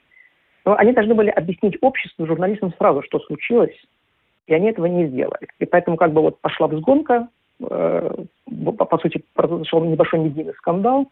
Но 0.63 0.75
они 0.75 0.93
должны 0.93 1.15
были 1.15 1.31
объяснить 1.31 1.79
обществу, 1.81 2.27
журналистам 2.27 2.71
сразу, 2.77 3.01
что 3.01 3.19
случилось, 3.21 3.75
и 4.45 4.53
они 4.53 4.69
этого 4.69 4.85
не 4.85 5.07
сделали. 5.07 5.47
И 5.57 5.65
поэтому 5.65 5.97
как 5.97 6.13
бы 6.13 6.21
вот 6.21 6.39
пошла 6.39 6.67
взгонка, 6.67 7.29
э, 7.67 8.15
по 8.77 8.97
сути, 8.99 9.23
произошел 9.33 9.83
небольшой 9.83 10.19
медийный 10.19 10.53
скандал, 10.53 11.07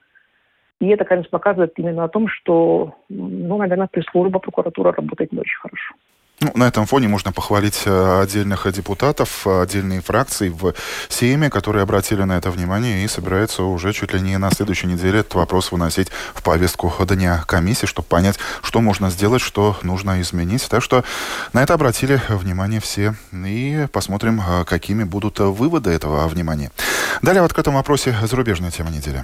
и 0.83 0.87
это, 0.87 1.05
конечно, 1.05 1.29
показывает 1.29 1.71
именно 1.77 2.03
о 2.03 2.09
том, 2.09 2.27
что, 2.27 2.93
ну, 3.07 3.57
наверное, 3.57 3.87
пресс-служба 3.87 4.39
прокуратура 4.39 4.91
работает 4.91 5.31
не 5.31 5.39
очень 5.39 5.57
хорошо. 5.61 5.95
Ну, 6.41 6.51
на 6.55 6.67
этом 6.67 6.85
фоне 6.85 7.07
можно 7.07 7.31
похвалить 7.31 7.83
э, 7.85 8.21
отдельных 8.21 8.69
депутатов, 8.69 9.47
отдельные 9.47 10.01
фракции 10.01 10.49
в 10.49 10.73
Сейме, 11.07 11.49
которые 11.49 11.83
обратили 11.83 12.23
на 12.23 12.37
это 12.37 12.51
внимание 12.51 13.05
и 13.05 13.07
собираются 13.07 13.63
уже 13.63 13.93
чуть 13.93 14.13
ли 14.13 14.19
не 14.19 14.37
на 14.37 14.51
следующей 14.51 14.87
неделе 14.87 15.19
этот 15.19 15.35
вопрос 15.35 15.71
выносить 15.71 16.09
в 16.33 16.43
повестку 16.43 16.91
дня 17.05 17.45
комиссии, 17.47 17.85
чтобы 17.85 18.09
понять, 18.09 18.37
что 18.61 18.81
можно 18.81 19.09
сделать, 19.09 19.41
что 19.41 19.77
нужно 19.83 20.19
изменить. 20.19 20.67
Так 20.69 20.83
что 20.83 21.05
на 21.53 21.63
это 21.63 21.75
обратили 21.75 22.19
внимание 22.27 22.81
все. 22.81 23.13
И 23.31 23.87
посмотрим, 23.93 24.41
э, 24.41 24.65
какими 24.65 25.05
будут 25.05 25.39
выводы 25.39 25.91
этого 25.91 26.27
внимания. 26.27 26.71
Далее 27.21 27.41
в 27.41 27.45
открытом 27.45 27.75
вопросе 27.75 28.13
зарубежная 28.23 28.71
тема 28.71 28.89
недели. 28.89 29.23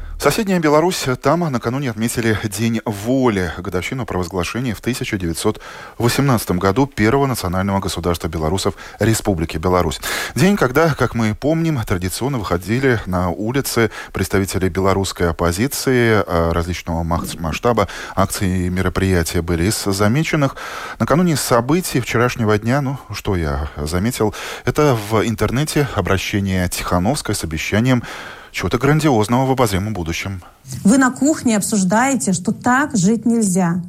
Соседняя 0.21 0.59
Беларусь, 0.59 1.07
там 1.19 1.39
накануне 1.51 1.89
отметили 1.89 2.37
День 2.43 2.79
воли, 2.85 3.51
годовщину 3.57 4.05
провозглашения 4.05 4.75
в 4.75 4.79
1918 4.79 6.51
году 6.51 6.85
первого 6.85 7.25
национального 7.25 7.79
государства 7.79 8.27
белорусов 8.27 8.75
Республики 8.99 9.57
Беларусь. 9.57 9.99
День, 10.35 10.57
когда, 10.57 10.93
как 10.93 11.15
мы 11.15 11.33
помним, 11.33 11.81
традиционно 11.81 12.37
выходили 12.37 12.99
на 13.07 13.31
улицы 13.31 13.89
представители 14.13 14.69
белорусской 14.69 15.27
оппозиции 15.27 16.23
а, 16.27 16.53
различного 16.53 17.01
масштаба. 17.01 17.87
Акции 18.15 18.67
и 18.67 18.69
мероприятия 18.69 19.41
были 19.41 19.63
из 19.63 19.83
замеченных. 19.85 20.55
Накануне 20.99 21.35
событий 21.35 21.99
вчерашнего 21.99 22.59
дня, 22.59 22.81
ну, 22.81 22.99
что 23.11 23.35
я 23.35 23.71
заметил, 23.75 24.35
это 24.65 24.95
в 25.09 25.27
интернете 25.27 25.87
обращение 25.95 26.69
Тихановской 26.69 27.33
с 27.33 27.43
обещанием 27.43 28.03
чего-то 28.51 28.77
грандиозного 28.77 29.45
в 29.45 29.51
обозримом 29.51 29.93
будущем. 29.93 30.41
Вы 30.83 30.97
на 30.97 31.11
кухне 31.11 31.57
обсуждаете, 31.57 32.33
что 32.33 32.51
так 32.51 32.95
жить 32.95 33.25
нельзя, 33.25 33.81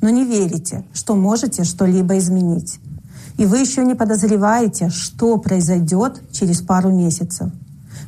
но 0.00 0.10
не 0.10 0.24
верите, 0.24 0.84
что 0.92 1.14
можете 1.16 1.64
что-либо 1.64 2.18
изменить. 2.18 2.78
И 3.38 3.46
вы 3.46 3.58
еще 3.58 3.84
не 3.84 3.94
подозреваете, 3.94 4.90
что 4.90 5.38
произойдет 5.38 6.22
через 6.32 6.60
пару 6.60 6.90
месяцев, 6.90 7.50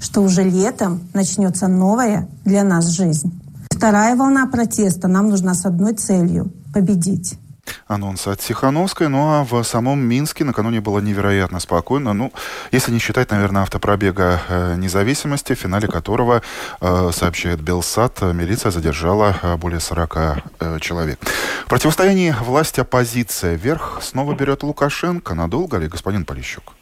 что 0.01 0.23
уже 0.23 0.43
летом 0.43 1.01
начнется 1.15 1.69
новая 1.69 2.29
для 2.45 2.65
нас 2.65 2.87
жизнь. 2.89 3.41
Вторая 3.71 4.15
волна 4.15 4.47
протеста 4.47 5.09
нам 5.09 5.31
нужна 5.31 5.55
с 5.55 5.65
одной 5.65 5.95
целью– 5.95 6.53
победить 6.75 7.39
анонс 7.87 8.27
от 8.27 8.39
Тихановской. 8.39 9.09
Ну 9.09 9.19
а 9.19 9.45
в 9.45 9.63
самом 9.63 10.01
Минске 10.01 10.45
накануне 10.45 10.81
было 10.81 11.01
невероятно 11.01 11.61
спокойно. 11.61 12.13
Ну, 12.13 12.33
если 12.73 12.93
не 12.93 12.99
считать, 12.99 13.31
наверное, 13.31 13.63
автопробега 13.63 14.41
э, 14.49 14.75
независимости, 14.77 15.55
в 15.55 15.59
финале 15.59 15.89
которого, 15.89 16.43
э, 16.81 17.11
сообщает 17.13 17.61
Белсат, 17.61 18.23
милиция 18.23 18.71
задержала 18.71 19.35
э, 19.43 19.57
более 19.57 19.81
40 19.81 20.17
э, 20.17 20.79
человек. 20.81 21.19
В 21.67 21.69
противостоянии 21.69 22.35
власть-оппозиция 22.41 23.55
вверх 23.55 23.99
снова 24.03 24.35
берет 24.35 24.63
Лукашенко. 24.63 25.35
Надолго 25.35 25.79
ли, 25.79 25.89
господин 25.89 26.25
Полищук? 26.25 26.73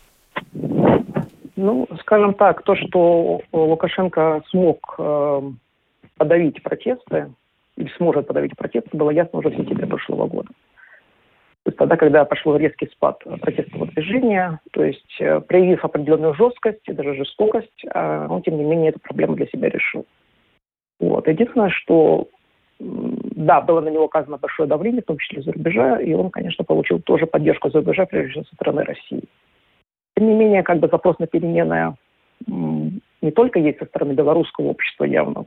Ну, 1.57 1.87
скажем 2.01 2.35
так, 2.35 2.63
то, 2.63 2.75
что 2.75 3.43
Лукашенко 3.53 4.43
смог 4.51 4.95
э, 4.99 5.43
подавить 6.17 6.63
протесты, 6.63 7.31
или 7.77 7.91
сможет 7.97 8.27
подавить 8.27 8.57
протесты, 8.57 8.97
было 8.97 9.11
ясно 9.11 9.41
уже 9.41 9.51
в 9.51 9.57
сентябре 9.57 9.87
прошлого 9.87 10.27
года. 10.27 10.49
Есть 11.71 11.79
тогда, 11.79 11.97
когда 11.97 12.25
пошел 12.25 12.57
резкий 12.57 12.87
спад 12.87 13.23
протестного 13.41 13.87
движения, 13.87 14.59
то 14.73 14.83
есть 14.83 15.21
э, 15.21 15.41
проявив 15.41 15.85
определенную 15.85 16.35
жесткость 16.35 16.81
и 16.89 16.93
даже 16.93 17.15
жестокость, 17.15 17.85
а 17.95 18.27
он, 18.29 18.43
тем 18.43 18.57
не 18.59 18.65
менее, 18.65 18.91
эту 18.91 18.99
проблему 18.99 19.37
для 19.37 19.47
себя 19.47 19.69
решил. 19.69 20.05
Вот. 20.99 21.29
Единственное, 21.29 21.71
что 21.71 22.29
да, 22.81 23.61
было 23.61 23.81
на 23.81 23.89
него 23.89 24.07
оказано 24.07 24.39
большое 24.39 24.69
давление, 24.69 25.03
в 25.03 25.07
том 25.07 25.19
числе 25.19 25.43
за 25.43 25.53
рубежа, 25.53 26.01
и 26.01 26.13
он, 26.13 26.31
конечно, 26.31 26.65
получил 26.65 26.99
тоже 27.01 27.27
поддержку 27.27 27.71
за 27.71 27.79
рубежа, 27.79 28.05
прежде 28.05 28.33
всего, 28.33 28.45
со 28.45 28.55
стороны 28.57 28.83
России. 28.83 29.23
Тем 30.17 30.27
не 30.27 30.35
менее, 30.35 30.65
как 30.65 30.81
бы 30.81 30.89
запрос 30.89 31.19
на 31.21 31.29
перемены 31.29 31.95
не 32.47 33.31
только 33.31 33.61
есть 33.61 33.79
со 33.79 33.85
стороны 33.85 34.15
белорусского 34.15 34.69
общества 34.69 35.05
явно, 35.05 35.47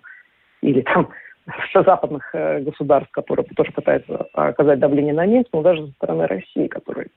или 0.61 0.81
там 0.81 1.09
западных 1.73 2.29
э, 2.33 2.61
государств, 2.61 3.11
которые 3.11 3.45
тоже 3.55 3.71
пытаются 3.71 4.27
оказать 4.33 4.79
давление 4.79 5.13
на 5.13 5.25
Минск, 5.25 5.49
но 5.53 5.61
даже 5.61 5.87
со 5.87 5.93
стороны 5.93 6.27
России, 6.27 6.67
который 6.67 7.11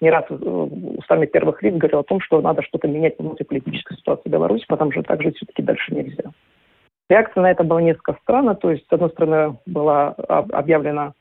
не 0.00 0.10
раз 0.10 0.24
э, 0.28 0.34
устами 0.34 1.26
первых 1.26 1.62
лиц 1.62 1.74
говорил 1.74 2.00
о 2.00 2.04
том, 2.04 2.20
что 2.20 2.40
надо 2.40 2.62
что-то 2.62 2.88
менять 2.88 3.16
в 3.16 3.22
внутриполитической 3.22 3.96
ситуации 3.96 4.28
в 4.28 4.32
Беларуси, 4.32 4.64
потому 4.68 4.92
что 4.92 5.02
так 5.02 5.22
жить 5.22 5.36
все-таки 5.36 5.62
дальше 5.62 5.94
нельзя. 5.94 6.30
Реакция 7.08 7.42
на 7.42 7.50
это 7.50 7.64
была 7.64 7.80
несколько 7.80 8.18
странна. 8.22 8.54
То 8.54 8.70
есть, 8.70 8.84
с 8.88 8.92
одной 8.92 9.10
стороны, 9.10 9.58
была 9.66 10.08
объявлена, 10.08 11.12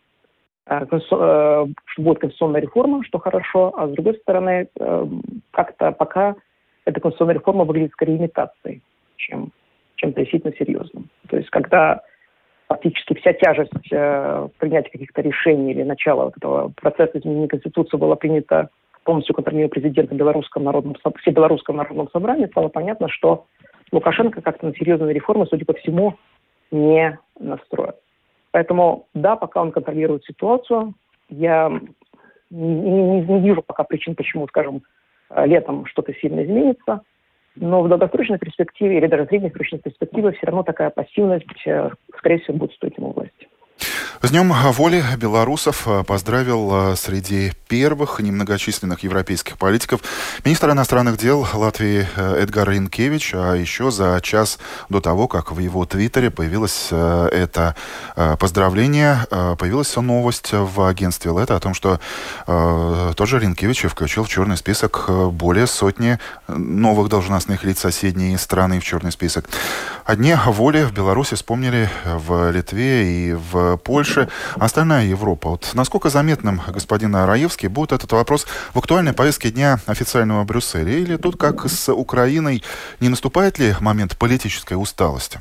э, 0.67 0.85
что 0.89 1.67
будет 1.97 2.19
конституционная 2.19 2.61
реформа, 2.61 3.03
что 3.03 3.19
хорошо, 3.19 3.73
а 3.77 3.87
с 3.87 3.91
другой 3.91 4.15
стороны, 4.15 4.67
как-то 5.51 5.91
пока 5.91 6.35
эта 6.85 6.99
конституционная 6.99 7.35
реформа 7.35 7.65
выглядит 7.65 7.91
скорее 7.91 8.17
имитацией, 8.17 8.81
чем 9.17 9.51
чем-то 9.97 10.21
действительно 10.21 10.53
серьезным. 10.57 11.09
То 11.29 11.37
есть 11.37 11.49
когда 11.49 12.01
фактически 12.67 13.13
вся 13.15 13.33
тяжесть 13.33 13.71
э, 13.91 14.47
принятия 14.57 14.89
каких-то 14.89 15.21
решений 15.21 15.71
или 15.71 15.83
начала 15.83 16.25
вот 16.25 16.37
этого 16.37 16.71
процесса 16.75 17.19
изменения 17.19 17.47
Конституции 17.47 17.97
была 17.97 18.15
принята 18.15 18.69
полностью 19.03 19.35
контролируемым 19.35 19.69
президентом 19.69 20.17
Белорусском 20.17 20.63
народном, 20.63 20.95
Всебелорусском 21.21 21.75
народном 21.75 22.09
собрании, 22.11 22.47
стало 22.47 22.69
понятно, 22.69 23.07
что 23.07 23.45
Лукашенко 23.91 24.41
как-то 24.41 24.65
на 24.67 24.73
серьезные 24.73 25.13
реформы, 25.13 25.45
судя 25.45 25.65
по 25.65 25.73
всему, 25.73 26.15
не 26.71 27.19
настроен. 27.39 27.93
Поэтому, 28.51 29.05
да, 29.13 29.35
пока 29.35 29.61
он 29.61 29.71
контролирует 29.71 30.23
ситуацию, 30.25 30.93
я 31.29 31.69
не, 32.49 32.91
не, 32.91 33.21
не 33.21 33.39
вижу 33.41 33.61
пока 33.61 33.83
причин, 33.83 34.15
почему, 34.15 34.47
скажем, 34.47 34.81
летом 35.35 35.85
что-то 35.85 36.13
сильно 36.15 36.43
изменится. 36.43 37.01
Но 37.55 37.81
в 37.81 37.89
долгосрочной 37.89 38.37
перспективе 38.37 38.97
или 38.97 39.07
даже 39.07 39.25
среднесрочной 39.27 39.79
перспективе 39.79 40.31
все 40.31 40.47
равно 40.47 40.63
такая 40.63 40.89
пассивность, 40.89 41.45
э, 41.65 41.89
скорее 42.17 42.39
всего, 42.39 42.57
будет 42.57 42.73
стоить 42.73 42.97
ему 42.97 43.11
власти. 43.11 43.47
С 44.25 44.31
Днем 44.31 44.51
воли 44.71 45.03
белорусов 45.17 45.87
э, 45.87 46.03
поздравил 46.03 46.93
э, 46.93 46.95
среди 46.95 47.51
первых 47.67 48.19
немногочисленных 48.19 49.01
европейских 49.01 49.55
политиков 49.59 50.01
министр 50.43 50.71
иностранных 50.71 51.17
дел 51.17 51.47
Латвии 51.53 52.07
э, 52.15 52.41
Эдгар 52.41 52.67
Ринкевич, 52.71 53.35
а 53.35 53.53
еще 53.53 53.91
за 53.91 54.19
час 54.23 54.57
до 54.89 54.99
того, 54.99 55.27
как 55.27 55.51
в 55.51 55.59
его 55.59 55.85
твиттере 55.85 56.31
появилось 56.31 56.87
это 56.89 57.75
поздравление, 58.39 59.27
появилась 59.29 59.95
новость 59.95 60.53
в 60.53 60.87
агентстве 60.87 61.29
ЛЭТа 61.29 61.55
о 61.55 61.59
том, 61.59 61.73
что 61.73 61.99
тот 62.45 63.27
же 63.27 63.39
Ринкевич 63.39 63.83
включил 63.83 64.23
в 64.23 64.29
черный 64.29 64.57
список 64.57 65.07
более 65.31 65.67
сотни 65.67 66.19
новых 66.47 67.09
должностных 67.09 67.63
лиц 67.63 67.79
соседней 67.79 68.37
страны 68.37 68.79
в 68.79 68.83
черный 68.83 69.11
список. 69.11 69.47
О 70.05 70.15
Дне 70.15 70.39
воли 70.45 70.83
в 70.83 70.93
Беларуси 70.93 71.35
вспомнили 71.35 71.89
в 72.05 72.51
Литве 72.51 73.29
и 73.29 73.33
в 73.33 73.77
Польше 73.77 74.14
больше 74.15 74.29
остальная 74.59 75.05
Европа. 75.05 75.49
Вот 75.49 75.71
насколько 75.75 76.09
заметным, 76.09 76.59
господин 76.73 77.15
Раевский, 77.15 77.69
будет 77.69 77.91
этот 77.91 78.11
вопрос 78.11 78.45
в 78.73 78.77
актуальной 78.77 79.13
повестке 79.13 79.51
дня 79.51 79.77
официального 79.87 80.43
Брюсселя? 80.45 80.91
Или 80.91 81.17
тут, 81.17 81.37
как 81.37 81.65
с 81.65 81.91
Украиной, 81.91 82.61
не 83.01 83.09
наступает 83.09 83.59
ли 83.59 83.73
момент 83.81 84.17
политической 84.17 84.75
усталости? 84.75 85.39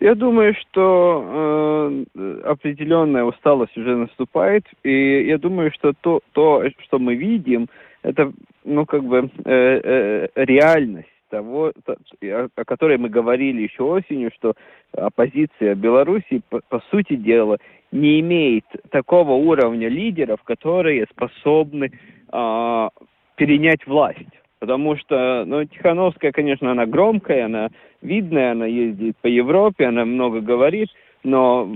Я 0.00 0.14
думаю, 0.14 0.54
что 0.54 2.04
э, 2.14 2.40
определенная 2.44 3.24
усталость 3.24 3.76
уже 3.76 3.96
наступает, 3.96 4.64
и 4.82 5.26
я 5.28 5.38
думаю, 5.38 5.70
что 5.72 5.92
то, 6.00 6.20
то 6.32 6.64
что 6.84 6.98
мы 6.98 7.14
видим, 7.14 7.68
это, 8.02 8.32
ну, 8.64 8.84
как 8.84 9.04
бы 9.04 9.18
э, 9.18 9.30
э, 9.44 10.28
реальность 10.34 11.11
того, 11.32 11.72
о 12.56 12.64
которой 12.66 12.98
мы 12.98 13.08
говорили 13.08 13.62
еще 13.62 13.84
осенью, 13.84 14.30
что 14.34 14.52
оппозиция 14.94 15.74
Беларуси, 15.74 16.42
по, 16.50 16.60
по 16.68 16.82
сути 16.90 17.16
дела, 17.16 17.56
не 17.90 18.20
имеет 18.20 18.64
такого 18.90 19.32
уровня 19.32 19.88
лидеров, 19.88 20.42
которые 20.42 21.06
способны 21.10 21.90
э, 22.32 22.88
перенять 23.36 23.86
власть. 23.86 24.34
Потому 24.58 24.96
что, 24.96 25.44
ну, 25.46 25.64
Тихановская, 25.64 26.32
конечно, 26.32 26.70
она 26.70 26.84
громкая, 26.84 27.46
она 27.46 27.70
видная, 28.02 28.52
она 28.52 28.66
ездит 28.66 29.16
по 29.22 29.26
Европе, 29.26 29.86
она 29.86 30.04
много 30.04 30.40
говорит, 30.40 30.88
но 31.24 31.74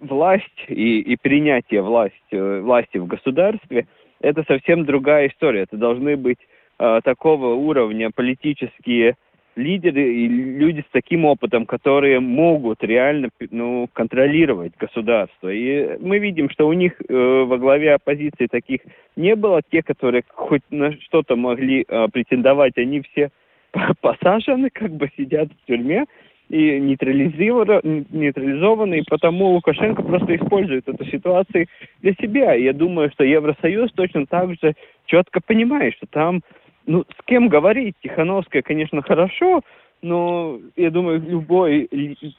власть 0.00 0.64
и, 0.66 1.00
и 1.00 1.16
принятие 1.16 1.82
власти, 1.82 2.60
власти 2.60 2.98
в 2.98 3.06
государстве– 3.06 3.86
это 4.20 4.42
совсем 4.46 4.84
другая 4.84 5.28
история. 5.28 5.62
Это 5.62 5.76
должны 5.76 6.16
быть 6.16 6.40
э, 6.40 6.59
такого 7.02 7.54
уровня 7.54 8.10
политические 8.10 9.16
лидеры 9.56 10.12
и 10.12 10.28
люди 10.28 10.80
с 10.80 10.92
таким 10.92 11.24
опытом, 11.24 11.66
которые 11.66 12.20
могут 12.20 12.82
реально 12.82 13.30
ну, 13.50 13.88
контролировать 13.92 14.72
государство. 14.78 15.48
И 15.48 15.98
мы 16.00 16.18
видим, 16.18 16.50
что 16.50 16.68
у 16.68 16.72
них 16.72 16.94
э, 17.00 17.14
во 17.14 17.58
главе 17.58 17.94
оппозиции 17.94 18.46
таких 18.46 18.80
не 19.16 19.34
было. 19.34 19.60
Те, 19.70 19.82
которые 19.82 20.22
хоть 20.28 20.62
на 20.70 20.92
что-то 20.92 21.36
могли 21.36 21.84
э, 21.86 22.08
претендовать, 22.12 22.78
они 22.78 23.02
все 23.02 23.30
посажены, 24.00 24.70
как 24.70 24.92
бы 24.92 25.10
сидят 25.16 25.48
в 25.50 25.66
тюрьме 25.66 26.06
и 26.48 26.80
нейтрализованы, 26.80 28.06
нейтрализованы, 28.10 28.98
и 28.98 29.04
потому 29.08 29.52
Лукашенко 29.52 30.02
просто 30.02 30.34
использует 30.34 30.88
эту 30.88 31.04
ситуацию 31.04 31.66
для 32.02 32.12
себя. 32.14 32.54
Я 32.54 32.72
думаю, 32.72 33.10
что 33.12 33.22
Евросоюз 33.22 33.92
точно 33.92 34.26
так 34.26 34.50
же 34.60 34.74
четко 35.06 35.40
понимает, 35.40 35.94
что 35.94 36.06
там 36.10 36.40
ну, 36.86 37.04
с 37.04 37.24
кем 37.26 37.48
говорить? 37.48 37.94
Тихановская, 38.02 38.62
конечно, 38.62 39.02
хорошо, 39.02 39.62
но 40.02 40.58
я 40.76 40.90
думаю, 40.90 41.20
любой 41.20 41.88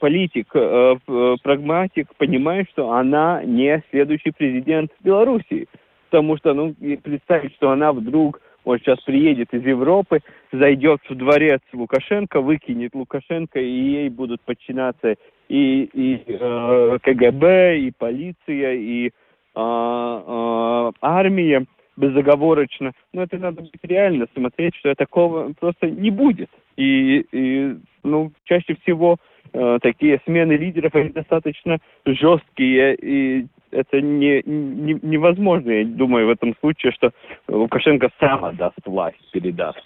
политик, 0.00 0.48
э, 0.54 0.96
э, 1.06 1.36
прагматик 1.42 2.08
понимает, 2.16 2.68
что 2.70 2.90
она 2.92 3.42
не 3.44 3.82
следующий 3.90 4.32
президент 4.32 4.90
Беларуси. 5.00 5.68
Потому 6.10 6.36
что, 6.36 6.54
ну, 6.54 6.74
представить, 7.02 7.54
что 7.54 7.70
она 7.70 7.92
вдруг, 7.92 8.40
вот 8.64 8.78
сейчас 8.80 9.00
приедет 9.00 9.52
из 9.54 9.64
Европы, 9.64 10.20
зайдет 10.52 11.00
в 11.08 11.14
дворец 11.14 11.60
Лукашенко, 11.72 12.40
выкинет 12.40 12.94
Лукашенко, 12.94 13.60
и 13.60 13.70
ей 13.70 14.08
будут 14.08 14.40
подчиняться 14.42 15.14
и, 15.48 15.88
и 15.92 16.22
э, 16.26 16.98
КГБ, 17.02 17.78
и 17.78 17.92
полиция, 17.96 18.74
и 18.74 19.06
э, 19.06 19.10
э, 19.54 20.92
армия 21.00 21.66
безоговорочно. 21.96 22.92
Но 23.12 23.22
это 23.22 23.38
надо 23.38 23.62
быть 23.62 23.72
реально 23.82 24.26
смотреть, 24.34 24.74
что 24.76 24.94
такого 24.94 25.52
просто 25.58 25.90
не 25.90 26.10
будет. 26.10 26.50
И, 26.76 27.24
и 27.32 27.76
ну, 28.02 28.32
чаще 28.44 28.76
всего 28.82 29.18
э, 29.52 29.78
такие 29.82 30.20
смены 30.24 30.52
лидеров 30.52 30.94
они 30.94 31.10
достаточно 31.10 31.78
жесткие, 32.06 32.94
и 32.94 33.46
это 33.70 34.00
не, 34.00 34.42
не, 34.44 34.98
невозможно, 35.02 35.70
я 35.70 35.84
думаю, 35.84 36.26
в 36.26 36.30
этом 36.30 36.54
случае, 36.60 36.92
что 36.92 37.12
Лукашенко 37.48 38.10
сам 38.20 38.44
отдаст 38.44 38.78
власть, 38.84 39.30
передаст. 39.32 39.82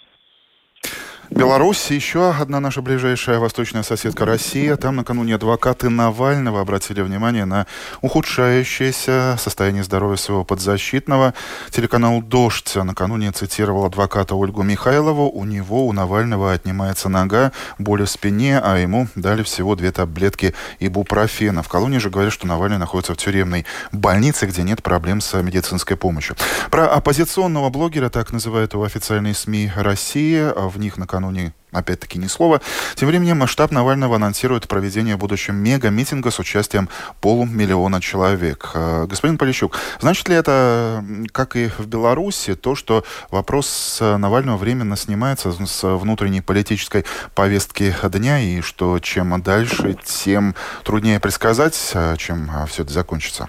Беларусь, 1.37 1.91
еще 1.91 2.31
одна 2.31 2.61
наша 2.61 2.81
ближайшая 2.81 3.39
восточная 3.39 3.83
соседка 3.83 4.25
Россия. 4.25 4.75
Там 4.77 4.97
накануне 4.97 5.35
адвокаты 5.35 5.91
Навального 5.91 6.63
обратили 6.63 7.03
внимание 7.03 7.45
на 7.45 7.67
ухудшающееся 8.01 9.37
состояние 9.39 9.85
здоровья 9.85 10.17
своего 10.17 10.45
подзащитного. 10.45 11.35
Телеканал 11.71 12.23
«Дождь» 12.23 12.75
накануне 12.75 13.33
цитировал 13.33 13.85
адвоката 13.85 14.35
Ольгу 14.35 14.63
Михайлову. 14.63 15.29
У 15.29 15.45
него, 15.45 15.87
у 15.87 15.93
Навального, 15.93 16.55
отнимается 16.55 17.11
нога, 17.11 17.53
боли 17.79 18.05
в 18.05 18.11
спине, 18.11 18.59
а 18.59 18.79
ему 18.79 19.07
дали 19.15 19.43
всего 19.43 19.77
две 19.77 19.93
таблетки 19.93 20.55
ибупрофена. 20.81 21.63
В 21.63 21.69
колонии 21.69 21.99
же 21.99 22.09
говорят, 22.09 22.33
что 22.33 22.47
Навальный 22.47 22.79
находится 22.79 23.13
в 23.13 23.19
тюремной 23.19 23.67
больнице, 23.93 24.47
где 24.47 24.63
нет 24.63 24.83
проблем 24.83 25.21
с 25.21 25.35
медицинской 25.43 25.99
помощью. 25.99 26.35
Про 26.71 26.87
оппозиционного 26.87 27.69
блогера, 27.69 28.09
так 28.09 28.33
называют 28.33 28.73
его 28.73 28.85
официальные 28.85 29.35
СМИ 29.35 29.73
России, 29.77 30.43
в 30.57 30.79
них 30.79 30.97
накануне 30.97 31.26
накануне 31.27 31.53
опять-таки 31.73 32.19
ни 32.19 32.27
слова. 32.27 32.61
Тем 32.95 33.09
временем 33.09 33.39
масштаб 33.39 33.71
Навального 33.71 34.17
анонсирует 34.17 34.67
проведение 34.67 35.17
в 35.17 35.19
будущем 35.19 35.57
мега-митинга 35.57 36.31
с 36.31 36.39
участием 36.39 36.89
полумиллиона 37.21 38.01
человек. 38.01 38.71
Э, 38.75 39.07
господин 39.07 39.37
Полищук, 39.37 39.77
значит 40.01 40.29
ли 40.29 40.37
это, 40.37 41.05
как 41.33 41.57
и 41.57 41.69
в 41.69 41.87
Беларуси, 41.87 42.55
то, 42.55 42.75
что 42.75 43.05
вопрос 43.31 43.99
Навального 44.01 44.57
временно 44.57 44.97
снимается 44.97 45.53
с 45.53 45.97
внутренней 45.97 46.41
политической 46.41 47.05
повестки 47.35 47.93
дня, 48.11 48.41
и 48.41 48.63
что 48.63 48.99
чем 48.99 49.43
дальше, 49.43 49.97
тем 50.03 50.55
труднее 50.83 51.21
предсказать, 51.21 51.93
э, 51.95 52.17
чем 52.17 52.49
э, 52.51 52.67
все 52.67 52.85
это 52.85 52.93
закончится? 52.93 53.49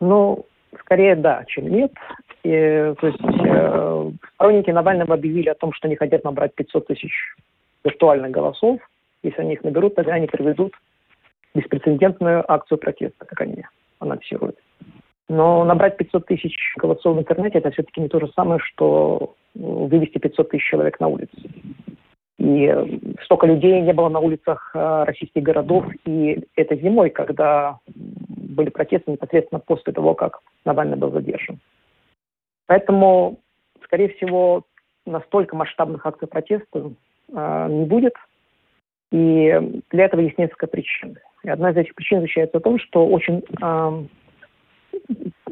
Ну, 0.00 0.46
скорее 0.80 1.16
да, 1.16 1.44
чем 1.46 1.68
нет. 1.68 1.92
И, 2.44 2.94
то 3.00 3.06
есть 3.06 3.18
э, 3.22 4.10
сторонники 4.34 4.70
Навального 4.70 5.14
объявили 5.14 5.48
о 5.48 5.54
том, 5.54 5.72
что 5.72 5.88
они 5.88 5.96
хотят 5.96 6.24
набрать 6.24 6.54
500 6.54 6.86
тысяч 6.86 7.12
виртуальных 7.84 8.30
голосов. 8.30 8.80
Если 9.22 9.40
они 9.40 9.54
их 9.54 9.64
наберут, 9.64 9.94
тогда 9.94 10.14
они 10.14 10.26
проведут 10.26 10.74
беспрецедентную 11.54 12.44
акцию 12.50 12.78
протеста, 12.78 13.24
как 13.24 13.40
они 13.40 13.64
анонсируют. 13.98 14.58
Но 15.28 15.64
набрать 15.64 15.96
500 15.96 16.26
тысяч 16.26 16.74
голосов 16.76 17.16
в 17.16 17.20
интернете– 17.20 17.58
это 17.60 17.70
все-таки 17.70 18.02
не 18.02 18.08
то 18.08 18.20
же 18.20 18.30
самое, 18.36 18.60
что 18.60 19.34
вывести 19.54 20.18
500 20.18 20.50
тысяч 20.50 20.68
человек 20.68 21.00
на 21.00 21.08
улицу. 21.08 21.48
И 22.36 23.00
столько 23.24 23.46
людей 23.46 23.80
не 23.80 23.94
было 23.94 24.10
на 24.10 24.18
улицах 24.18 24.72
э, 24.74 25.04
российских 25.04 25.42
городов. 25.42 25.86
И 26.04 26.44
это 26.56 26.76
зимой, 26.76 27.08
когда 27.08 27.78
были 27.94 28.68
протесты 28.68 29.12
непосредственно 29.12 29.60
после 29.60 29.94
того, 29.94 30.14
как 30.14 30.40
Навальный 30.66 30.98
был 30.98 31.10
задержан. 31.10 31.58
Поэтому, 32.66 33.40
скорее 33.84 34.08
всего, 34.10 34.64
настолько 35.06 35.56
масштабных 35.56 36.04
акций 36.06 36.28
протеста 36.28 36.92
э, 37.32 37.66
не 37.70 37.84
будет. 37.84 38.14
И 39.12 39.82
для 39.90 40.04
этого 40.04 40.20
есть 40.20 40.38
несколько 40.38 40.66
причин. 40.66 41.18
И 41.44 41.48
одна 41.48 41.70
из 41.70 41.76
этих 41.76 41.94
причин 41.94 42.20
заключается 42.20 42.58
в 42.58 42.62
том, 42.62 42.78
что 42.78 43.06
очень 43.06 43.44
э, 43.62 44.04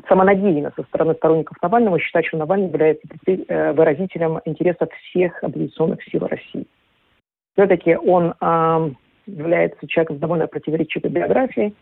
самонадеянно 0.08 0.72
со 0.74 0.82
стороны 0.84 1.14
сторонников 1.14 1.60
Навального 1.62 1.98
считать, 1.98 2.26
что 2.26 2.38
Навальный 2.38 2.68
является 2.68 3.06
э, 3.26 3.72
выразителем 3.72 4.40
интересов 4.44 4.88
всех 4.92 5.42
оппозиционных 5.44 6.02
сил 6.04 6.26
России. 6.26 6.66
Все-таки 7.52 7.94
он 7.94 8.34
э, 8.40 8.90
является 9.26 9.86
человеком 9.86 10.16
с 10.16 10.20
довольно 10.20 10.46
противоречивой 10.46 11.10
биографией, 11.10 11.74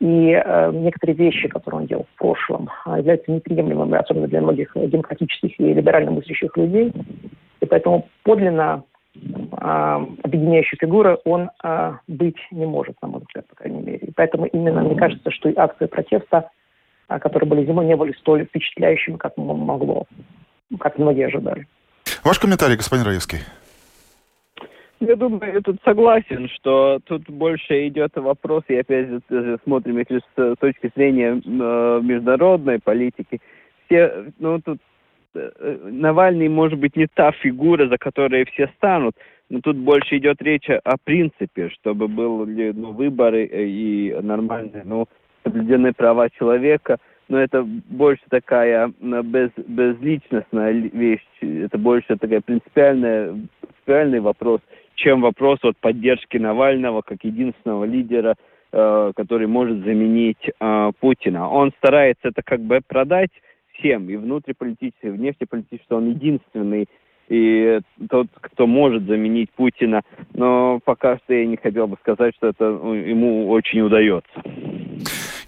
и 0.00 0.30
э, 0.30 0.70
некоторые 0.72 1.16
вещи, 1.16 1.48
которые 1.48 1.80
он 1.80 1.86
делал 1.86 2.06
в 2.14 2.18
прошлом, 2.18 2.70
э, 2.86 2.98
являются 2.98 3.32
неприемлемыми, 3.32 3.96
особенно 3.96 4.28
для 4.28 4.40
многих 4.40 4.72
демократических 4.74 5.58
и 5.58 5.74
либерально 5.74 6.12
мыслящих 6.12 6.56
людей. 6.56 6.92
И 7.60 7.66
поэтому 7.66 8.08
подлинно 8.22 8.84
э, 9.16 9.18
объединяющей 10.22 10.78
фигуры 10.78 11.18
он 11.24 11.50
э, 11.64 11.92
быть 12.06 12.38
не 12.52 12.66
может, 12.66 12.96
на 13.02 13.08
мой 13.08 13.20
взгляд, 13.22 13.48
по 13.48 13.56
крайней 13.56 13.82
мере. 13.82 13.98
И 13.98 14.12
поэтому 14.12 14.46
именно 14.46 14.82
мне 14.82 14.94
кажется, 14.94 15.30
что 15.32 15.48
и 15.48 15.56
акции 15.56 15.86
протеста, 15.86 16.50
э, 17.08 17.18
которые 17.18 17.48
были 17.48 17.66
зимой, 17.66 17.86
не 17.86 17.96
были 17.96 18.12
столь 18.12 18.46
впечатляющими, 18.46 19.16
как 19.16 19.36
могло, 19.36 20.06
как 20.78 20.98
многие 20.98 21.26
ожидали. 21.26 21.66
Ваш 22.22 22.38
комментарий, 22.38 22.76
господин 22.76 23.04
Раевский. 23.04 23.38
Я 25.00 25.14
думаю, 25.14 25.54
я 25.54 25.60
тут 25.60 25.76
согласен, 25.84 26.48
что 26.48 26.98
тут 27.04 27.28
больше 27.30 27.86
идет 27.86 28.16
вопрос, 28.16 28.64
и 28.68 28.74
опять 28.74 29.08
же 29.08 29.58
смотрим, 29.62 29.98
если 29.98 30.20
с 30.36 30.56
точки 30.56 30.90
зрения 30.96 31.40
э, 31.44 32.00
международной 32.02 32.80
политики, 32.80 33.40
все, 33.86 34.32
ну 34.40 34.60
тут 34.60 34.78
э, 35.34 35.78
Навальный 35.84 36.48
может 36.48 36.80
быть 36.80 36.96
не 36.96 37.06
та 37.06 37.30
фигура, 37.30 37.86
за 37.86 37.96
которой 37.96 38.44
все 38.46 38.68
станут, 38.76 39.14
но 39.50 39.60
тут 39.60 39.76
больше 39.76 40.18
идет 40.18 40.42
речь 40.42 40.68
о 40.68 40.96
принципе, 41.04 41.68
чтобы 41.70 42.08
были 42.08 42.72
ну, 42.72 42.90
выборы 42.90 43.44
и 43.44 44.12
нормальные, 44.20 44.82
ну, 44.84 45.06
соблюдены 45.44 45.92
права 45.92 46.28
человека, 46.30 46.98
но 47.28 47.38
это 47.38 47.62
больше 47.62 48.22
такая 48.30 48.92
без, 49.00 49.50
безличностная 49.56 50.72
вещь, 50.72 51.24
это 51.40 51.78
больше 51.78 52.16
такая 52.16 52.40
принципиальная, 52.40 53.36
принципиальный 53.60 54.18
вопрос– 54.18 54.60
чем 54.98 55.20
вопрос 55.22 55.58
от 55.62 55.76
поддержки 55.78 56.36
Навального 56.36 57.02
как 57.02 57.24
единственного 57.24 57.84
лидера, 57.84 58.34
э, 58.72 59.12
который 59.16 59.46
может 59.46 59.78
заменить 59.84 60.50
э, 60.60 60.92
Путина. 61.00 61.48
Он 61.48 61.72
старается 61.78 62.28
это 62.28 62.42
как 62.42 62.60
бы 62.60 62.80
продать 62.86 63.30
всем, 63.74 64.10
и 64.10 64.16
внутриполитически, 64.16 65.06
и 65.06 65.10
внешнеполитически, 65.10 65.84
что 65.84 65.96
он 65.96 66.10
единственный 66.10 66.88
и 67.28 67.80
тот, 68.08 68.28
кто 68.40 68.66
может 68.66 69.04
заменить 69.04 69.50
Путина. 69.50 70.02
Но 70.32 70.80
пока 70.84 71.18
что 71.18 71.34
я 71.34 71.46
не 71.46 71.56
хотел 71.56 71.86
бы 71.86 71.96
сказать, 72.00 72.34
что 72.36 72.48
это 72.48 72.70
ну, 72.70 72.94
ему 72.94 73.48
очень 73.50 73.82
удается. 73.82 74.30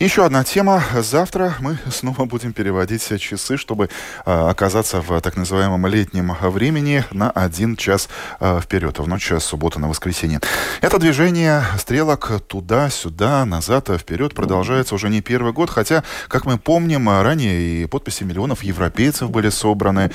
Еще 0.01 0.25
одна 0.25 0.45
тема. 0.45 0.83
Завтра 0.97 1.57
мы 1.61 1.77
снова 1.91 2.25
будем 2.25 2.55
переводить 2.55 3.07
часы, 3.21 3.59
чтобы 3.59 3.91
э, 4.25 4.49
оказаться 4.49 5.03
в 5.03 5.21
так 5.21 5.37
называемом 5.37 5.87
летнем 5.89 6.35
времени 6.41 7.05
на 7.11 7.31
один 7.31 7.77
час 7.77 8.09
э, 8.41 8.61
вперед, 8.63 8.99
в 8.99 9.07
ночь 9.07 9.31
с 9.31 9.41
субботы 9.41 9.79
на 9.79 9.91
воскресенье. 9.91 10.41
Это 10.81 10.99
движение 10.99 11.63
стрелок 11.77 12.41
туда-сюда, 12.49 13.45
назад, 13.45 13.91
вперед 14.01 14.33
продолжается 14.33 14.95
уже 14.95 15.11
не 15.11 15.21
первый 15.21 15.53
год, 15.53 15.69
хотя, 15.69 16.03
как 16.29 16.47
мы 16.47 16.57
помним, 16.57 17.11
ранее 17.11 17.83
и 17.83 17.85
подписи 17.85 18.25
миллионов 18.25 18.63
европейцев 18.63 19.29
были 19.31 19.51
собраны, 19.51 20.11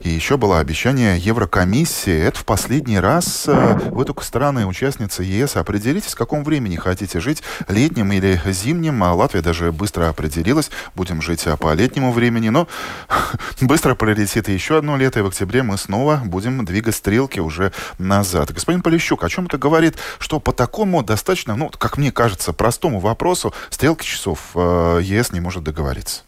и 0.00 0.08
еще 0.08 0.38
было 0.38 0.60
обещание 0.60 1.18
Еврокомиссии. 1.18 2.18
Это 2.22 2.38
в 2.38 2.46
последний 2.46 2.98
раз 2.98 3.46
вы 3.46 4.06
только 4.06 4.24
страны 4.24 4.64
участницы 4.64 5.24
ЕС 5.24 5.56
определитесь, 5.56 6.14
в 6.14 6.16
каком 6.16 6.42
времени 6.42 6.76
хотите 6.76 7.20
жить, 7.20 7.42
летним 7.68 8.12
или 8.12 8.40
зимним. 8.46 9.04
Латвия 9.26 9.42
даже 9.42 9.72
быстро 9.72 10.08
определилась. 10.08 10.70
Будем 10.94 11.20
жить 11.20 11.44
по 11.60 11.74
летнему 11.74 12.12
времени, 12.12 12.48
но 12.48 12.68
быстро 13.60 13.96
пролетит 13.96 14.48
еще 14.48 14.78
одно 14.78 14.96
лето, 14.96 15.18
и 15.18 15.22
в 15.22 15.26
октябре 15.26 15.64
мы 15.64 15.78
снова 15.78 16.20
будем 16.24 16.64
двигать 16.64 16.94
стрелки 16.94 17.40
уже 17.40 17.72
назад. 17.98 18.52
Господин 18.52 18.82
Полищук, 18.82 19.24
о 19.24 19.28
чем 19.28 19.46
это 19.46 19.58
говорит? 19.58 19.96
Что 20.20 20.38
по 20.38 20.52
такому 20.52 21.02
достаточно, 21.02 21.56
ну, 21.56 21.70
как 21.76 21.98
мне 21.98 22.12
кажется, 22.12 22.52
простому 22.52 23.00
вопросу 23.00 23.52
стрелки 23.68 24.04
часов 24.04 24.52
э, 24.54 25.00
ЕС 25.02 25.32
не 25.32 25.40
может 25.40 25.64
договориться. 25.64 26.22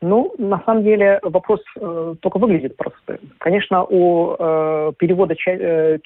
Ну, 0.00 0.34
на 0.38 0.60
самом 0.64 0.82
деле 0.82 1.20
вопрос 1.22 1.60
э, 1.76 2.14
только 2.20 2.38
выглядит 2.38 2.76
простым. 2.76 3.18
Конечно, 3.38 3.84
у 3.84 4.34
э, 4.36 4.92
перевода 4.98 5.36
ча- 5.36 5.52
э, 5.52 5.98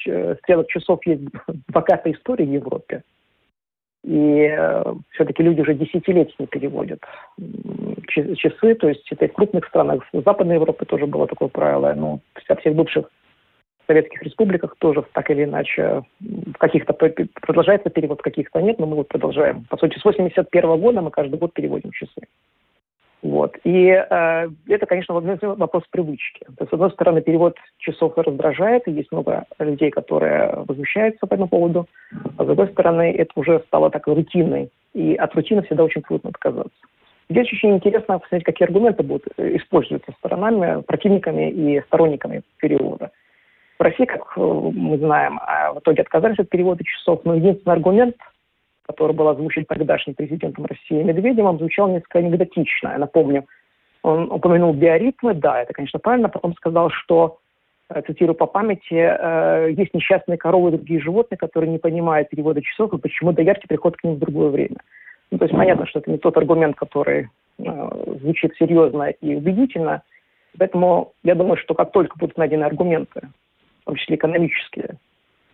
стрелок 0.43 0.69
часов 0.69 1.01
есть 1.07 1.23
богатая 1.69 2.13
история 2.13 2.45
в 2.45 2.53
Европе. 2.53 3.03
И 4.05 4.49
э, 4.51 4.95
все-таки 5.11 5.43
люди 5.43 5.61
уже 5.61 5.75
десятилетиями 5.75 6.47
переводят 6.47 7.01
часы, 8.09 8.75
то 8.75 8.89
есть 8.89 9.07
это 9.13 9.25
и 9.27 9.29
в 9.29 9.33
крупных 9.33 9.67
странах. 9.67 10.03
В 10.13 10.23
Западной 10.23 10.57
Европе 10.57 10.85
тоже 10.85 11.07
было 11.07 11.27
такое 11.27 11.49
правило. 11.49 11.95
Ну, 11.97 12.21
во 12.49 12.57
всех 12.57 12.75
бывших 12.75 13.09
советских 13.87 14.23
республиках 14.23 14.77
тоже 14.79 15.05
так 15.13 15.31
или 15.31 15.45
иначе 15.45 16.03
в 16.21 16.59
каких-то 16.59 16.93
продолжается 16.93 17.91
перевод, 17.91 18.23
каких-то 18.23 18.61
нет, 18.61 18.79
но 18.79 18.87
мы 18.87 18.97
вот 18.97 19.09
продолжаем. 19.09 19.67
По 19.71 19.77
сути, 19.77 19.99
с 19.99 20.05
81 20.05 20.81
года 20.81 21.01
мы 21.01 21.11
каждый 21.11 21.39
год 21.39 21.53
переводим 21.53 21.91
часы. 21.93 22.27
Вот. 23.23 23.57
И 23.63 23.87
э, 23.87 24.49
это, 24.69 24.87
конечно, 24.87 25.15
вопрос 25.15 25.85
привычки. 25.91 26.45
То 26.45 26.65
есть, 26.65 26.71
с 26.71 26.73
одной 26.73 26.91
стороны, 26.91 27.23
перевод 27.23 27.57
часов 27.79 28.19
раздражает, 28.19 28.89
и 28.89 28.93
есть 28.93 29.13
много 29.13 29.45
людей, 29.61 29.91
которые 29.91 30.65
возмущаются 30.67 31.27
по 31.27 31.35
этому 31.35 31.49
поводу. 31.49 31.87
А 32.37 32.43
с 32.43 32.47
другой 32.47 32.69
стороны, 32.69 33.15
это 33.17 33.31
уже 33.37 33.63
стало 33.69 33.91
такой 33.91 34.15
рутиной. 34.15 34.71
И 34.93 35.15
от 35.15 35.35
рутины 35.37 35.63
всегда 35.63 35.85
очень 35.85 36.03
трудно 36.03 36.31
отказаться. 36.31 36.73
Здесь 37.31 37.47
очень 37.53 37.77
интересно 37.77 38.19
посмотреть, 38.19 38.45
какие 38.45 38.67
аргументы 38.67 39.05
будут 39.05 39.27
использоваться 39.39 40.13
сторонами, 40.19 40.83
противниками 40.83 41.51
и 41.51 41.81
сторонниками 41.83 42.43
перевода. 42.59 43.13
В 43.79 43.83
России, 43.83 44.05
как 44.05 44.33
э, 44.37 44.41
мы 44.41 44.99
знаем, 44.99 45.39
а 45.47 45.73
в 45.73 45.79
итоге 45.79 46.03
отказались 46.03 46.41
от 46.41 46.49
перевода 46.49 46.83
часов, 46.83 47.21
но 47.25 47.37
единственный 47.37 47.75
аргумент– 47.75 48.17
который 48.93 49.13
был 49.13 49.29
озвучен 49.29 49.65
тогдашним 49.65 50.15
президентом 50.15 50.67
России 50.67 51.03
Медведевым, 51.03 51.59
звучал 51.59 51.89
несколько 51.89 52.19
анекдотично. 52.19 52.91
Я 52.91 52.99
напомню, 52.99 53.47
он 54.03 54.31
упомянул 54.31 54.73
биоритмы, 54.73 55.35
да, 55.35 55.63
это, 55.63 55.73
конечно, 55.73 55.99
правильно, 55.99 56.29
потом 56.29 56.55
сказал, 56.55 56.91
что, 56.91 57.39
э, 57.89 58.03
цитирую 58.03 58.35
по 58.35 58.47
памяти, 58.47 58.95
э, 58.95 59.73
есть 59.77 59.95
несчастные 59.95 60.39
коровы 60.39 60.71
и 60.71 60.77
другие 60.77 61.01
животные, 61.01 61.39
которые 61.39 61.71
не 61.71 61.79
понимают 61.79 62.29
перевода 62.29 62.63
часов 62.63 62.93
и 62.93 62.99
почему 62.99 63.33
доярки 63.33 63.67
приходят 63.67 63.97
к 63.97 64.05
ним 64.05 64.15
в 64.15 64.19
другое 64.19 64.51
время. 64.51 64.77
Ну, 65.31 65.39
то 65.39 65.45
есть 65.45 65.57
понятно, 65.57 65.87
что 65.87 66.01
это 66.01 66.11
не 66.11 66.19
тот 66.19 66.37
аргумент, 66.37 66.77
который 66.77 67.29
э, 67.59 67.91
звучит 68.21 68.55
серьезно 68.59 69.05
и 69.05 69.35
убедительно. 69.35 70.03
Поэтому 70.59 71.13
я 71.23 71.35
думаю, 71.35 71.57
что 71.57 71.75
как 71.75 71.93
только 71.93 72.19
будут 72.19 72.37
найдены 72.37 72.65
аргументы, 72.65 73.21
в 73.83 73.85
том 73.87 73.97
числе 73.97 74.17
экономические, 74.17 74.99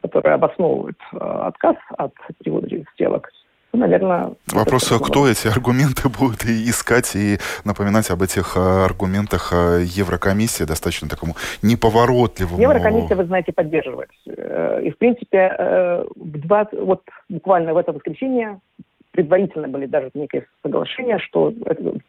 которые 0.02 0.34
обосновывают 0.34 0.98
э, 1.12 1.16
отказ 1.16 1.76
от 1.96 2.12
перевода 2.38 2.68
сделок, 2.94 3.30
ну, 3.72 3.80
наверное... 3.80 4.32
Вопрос, 4.52 4.88
кто 4.88 5.28
эти 5.28 5.46
аргументы 5.46 6.08
будет 6.18 6.44
искать 6.44 7.14
и 7.14 7.38
напоминать 7.64 8.10
об 8.10 8.22
этих 8.22 8.56
э, 8.56 8.60
аргументах 8.60 9.52
э, 9.52 9.82
Еврокомиссии 9.84 10.64
достаточно 10.64 11.08
такому 11.08 11.34
неповоротливому... 11.62 12.60
Еврокомиссия, 12.60 13.16
вы 13.16 13.24
знаете, 13.26 13.52
поддерживает. 13.52 14.10
И, 14.24 14.90
в 14.90 14.96
принципе, 14.98 16.04
в 16.16 16.38
20, 16.38 16.80
вот 16.80 17.02
буквально 17.28 17.74
в 17.74 17.76
это 17.76 17.92
воскресенье 17.92 18.60
предварительно 19.10 19.68
были 19.68 19.86
даже 19.86 20.10
некие 20.14 20.46
соглашения, 20.62 21.18
что 21.18 21.52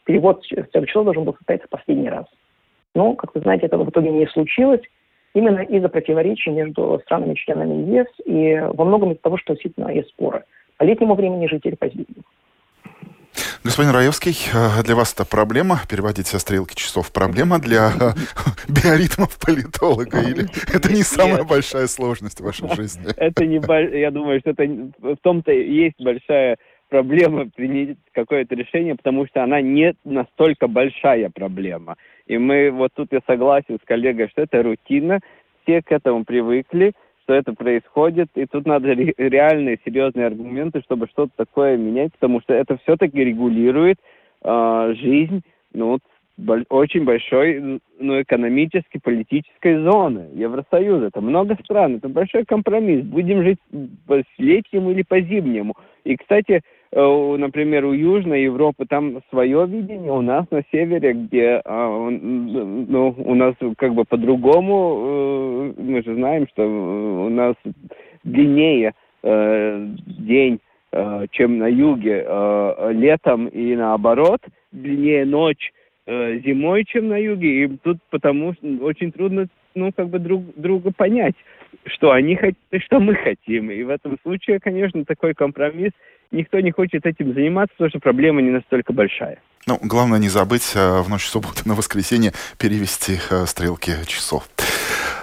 перевод 0.06 0.44
числа 0.44 1.04
должен 1.04 1.24
был 1.26 1.34
состояться 1.34 1.68
последний 1.70 2.10
раз. 2.10 2.26
Но, 2.96 3.16
как 3.16 3.36
вы 3.36 3.42
знаете, 3.42 3.66
этого 3.66 3.84
в 3.84 3.90
итоге 3.90 4.12
не 4.12 4.28
случилось 4.28 4.82
именно 5.34 5.60
из-за 5.60 5.90
противоречий 5.90 6.52
между 6.52 7.00
странами-членами 7.06 7.92
ЕС 7.92 8.08
и 8.26 8.60
во 8.74 8.86
многом 8.86 9.12
из-за 9.12 9.22
того, 9.22 9.38
что 9.38 9.54
действительно 9.54 9.90
есть 9.90 10.10
споры. 10.10 10.44
По 10.78 10.84
летнему 10.84 11.16
времени 11.16 11.48
жить 11.48 11.66
или 11.66 11.76
по 11.76 11.88
зимнему. 11.88 12.24
Господин 13.64 13.92
Раевский, 13.92 14.36
э, 14.54 14.84
для 14.84 14.96
вас 14.96 15.14
это 15.14 15.26
проблема, 15.26 15.82
переводить 15.90 16.28
со 16.28 16.40
стрелки 16.40 16.76
часов 16.76 17.12
проблема 17.12 17.60
для 17.60 17.90
э, 17.90 18.12
биоритмов 18.68 19.38
политолога, 19.38 20.22
или 20.30 20.48
это 20.74 20.92
не 20.92 21.04
самая 21.04 21.44
большая 21.44 21.88
сложность 21.88 22.40
в 22.40 22.44
вашей 22.44 22.74
жизни? 22.76 23.06
Это 23.18 23.46
не, 23.46 23.62
я 24.00 24.12
думаю, 24.12 24.40
что 24.40 24.52
это 24.52 24.64
в 24.64 25.18
том-то 25.18 25.52
есть 25.52 25.96
большая 26.00 26.58
проблема 26.90 27.48
принять 27.56 27.98
какое-то 28.12 28.56
решение, 28.56 28.96
потому 28.96 29.28
что 29.28 29.44
она 29.44 29.62
не 29.62 29.94
настолько 30.04 30.68
большая 30.68 31.30
проблема. 31.30 31.96
И 32.28 32.38
мы, 32.38 32.72
вот 32.72 32.92
тут 32.94 33.12
я 33.12 33.20
согласен 33.26 33.80
с 33.82 33.86
коллегой, 33.86 34.30
что 34.30 34.42
это 34.42 34.62
рутина, 34.64 35.20
все 35.64 35.82
к 35.82 35.92
этому 35.92 36.26
привыкли, 36.26 36.94
что 37.24 37.34
это 37.34 37.54
происходит, 37.54 38.30
и 38.36 38.46
тут 38.46 38.66
надо 38.66 38.94
реальные, 38.94 39.80
серьезные 39.86 40.28
аргументы, 40.28 40.82
чтобы 40.82 41.08
что-то 41.08 41.32
такое 41.36 41.78
менять, 41.78 42.12
потому 42.14 42.42
что 42.42 42.54
это 42.54 42.78
все-таки 42.78 43.24
регулирует 43.24 43.98
э, 44.44 44.94
жизнь, 44.98 45.44
ну, 45.74 46.00
очень 46.70 47.04
большой, 47.04 47.82
ну, 48.00 48.22
экономической, 48.22 49.00
политической 49.00 49.84
зоны 49.84 50.30
Евросоюза. 50.34 51.08
Это 51.08 51.22
много 51.22 51.56
стран, 51.64 51.98
это 51.98 52.10
большой 52.10 52.46
компромисс. 52.46 53.04
Будем 53.06 53.44
жить 53.44 53.60
по 54.08 54.24
летнему 54.38 54.92
или 54.92 55.04
по 55.04 55.20
зимнему. 55.20 55.76
И, 56.04 56.16
кстати, 56.16 56.62
например, 56.92 57.86
у 57.86 57.94
Южной 57.94 58.44
Европы 58.44 58.86
там 58.88 59.22
свое 59.30 59.66
видение, 59.68 60.12
у 60.12 60.22
нас 60.22 60.46
на 60.50 60.64
севере, 60.72 61.14
где 61.14 61.62
а, 61.64 62.10
ну, 62.10 63.16
у 63.18 63.36
нас 63.36 63.56
как 63.78 63.94
бы 63.94 64.06
по-другому, 64.06 65.74
э, 65.78 65.82
мы 65.82 66.04
же 66.04 66.16
знаем, 66.16 66.48
что 66.48 66.64
у 66.64 67.30
нас 67.30 67.56
длиннее 68.24 68.94
день, 69.22 70.60
чем 71.32 71.58
на 71.58 71.68
юге 71.68 72.26
летом 72.92 73.48
и 73.48 73.76
наоборот, 73.76 74.40
длиннее 74.72 75.26
ночь 75.26 75.74
зимой, 76.08 76.86
чем 76.86 77.10
на 77.10 77.18
юге, 77.18 77.66
и 77.66 77.78
тут 77.84 77.98
потому 78.10 78.54
очень 78.82 79.12
трудно 79.12 79.48
ну, 79.76 79.92
как 79.96 80.10
бы 80.10 80.20
друг 80.20 80.44
друга 80.56 80.92
понять, 80.92 81.36
что 81.86 82.12
они 82.12 82.36
хотят 82.36 82.58
что 82.86 83.00
мы 83.00 83.16
хотим. 83.16 83.72
И 83.72 83.84
в 83.84 83.90
этом 83.90 84.18
случае, 84.22 84.60
конечно, 84.60 85.04
такой 85.06 85.34
компромисс, 85.34 85.92
никто 86.32 86.60
не 86.60 86.72
хочет 86.72 87.06
этим 87.06 87.34
заниматься, 87.34 87.74
потому 87.76 87.90
что 87.90 88.00
проблема 88.00 88.42
не 88.42 88.52
настолько 88.52 88.94
большая. 88.94 89.40
Ну, 89.68 89.78
главное 89.82 90.20
не 90.20 90.30
забыть 90.30 90.74
э, 90.76 91.02
в 91.02 91.10
ночь 91.10 91.26
субботы 91.26 91.68
на 91.68 91.76
воскресенье 91.76 92.34
перевести 92.58 93.18
э, 93.30 93.46
стрелки 93.46 93.92
часов. 94.08 94.50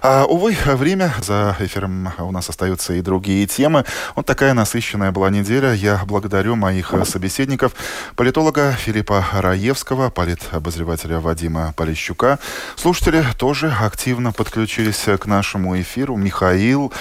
А, 0.08 0.24
увы, 0.24 0.56
время 0.64 1.12
за 1.20 1.56
эфиром 1.58 2.12
у 2.20 2.30
нас 2.30 2.48
остаются 2.48 2.92
и 2.92 3.00
другие 3.00 3.44
темы. 3.48 3.84
Вот 4.14 4.24
такая 4.24 4.54
насыщенная 4.54 5.10
была 5.10 5.30
неделя. 5.30 5.72
Я 5.74 6.00
благодарю 6.06 6.54
моих 6.54 6.94
собеседников. 7.02 7.72
Политолога 8.14 8.70
Филиппа 8.70 9.26
Раевского, 9.32 10.10
политобозревателя 10.10 11.18
Вадима 11.18 11.74
Полищука. 11.76 12.38
Слушатели 12.76 13.24
тоже 13.36 13.74
активно 13.80 14.30
подключились 14.30 15.06
к 15.18 15.26
нашему 15.26 15.76
эфиру. 15.80 16.14
Михаил 16.14 16.92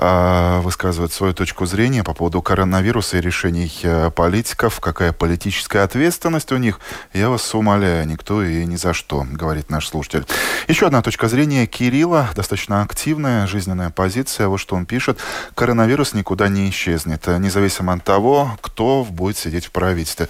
высказывает 0.00 1.12
свою 1.12 1.34
точку 1.34 1.66
зрения 1.66 2.02
по 2.02 2.14
поводу 2.14 2.40
коронавируса 2.40 3.18
и 3.18 3.20
решений 3.20 3.70
э, 3.82 4.10
политиков. 4.10 4.80
Какая 4.80 5.12
политическая 5.12 5.82
ответственность 5.82 6.52
у 6.52 6.56
них? 6.56 6.80
Я 7.12 7.28
вас 7.28 7.54
умоляю, 7.54 8.06
никто 8.06 8.42
и 8.42 8.64
ни 8.64 8.76
за 8.76 8.94
что, 8.94 9.26
говорит 9.30 9.68
наш 9.68 9.88
слушатель. 9.88 10.24
Еще 10.68 10.86
одна 10.86 11.02
точка 11.02 11.28
зрения 11.28 11.66
Кирилла, 11.66 12.30
достаточно 12.34 12.80
активная 12.80 13.46
жизненная 13.46 13.90
позиция. 13.90 14.48
Вот 14.48 14.58
что 14.58 14.74
он 14.74 14.86
пишет. 14.86 15.18
Коронавирус 15.54 16.14
никуда 16.14 16.48
не 16.48 16.70
исчезнет, 16.70 17.26
независимо 17.26 17.92
от 17.92 18.02
того, 18.02 18.56
кто 18.62 19.04
будет 19.04 19.36
сидеть 19.36 19.66
в 19.66 19.70
правительстве. 19.70 20.28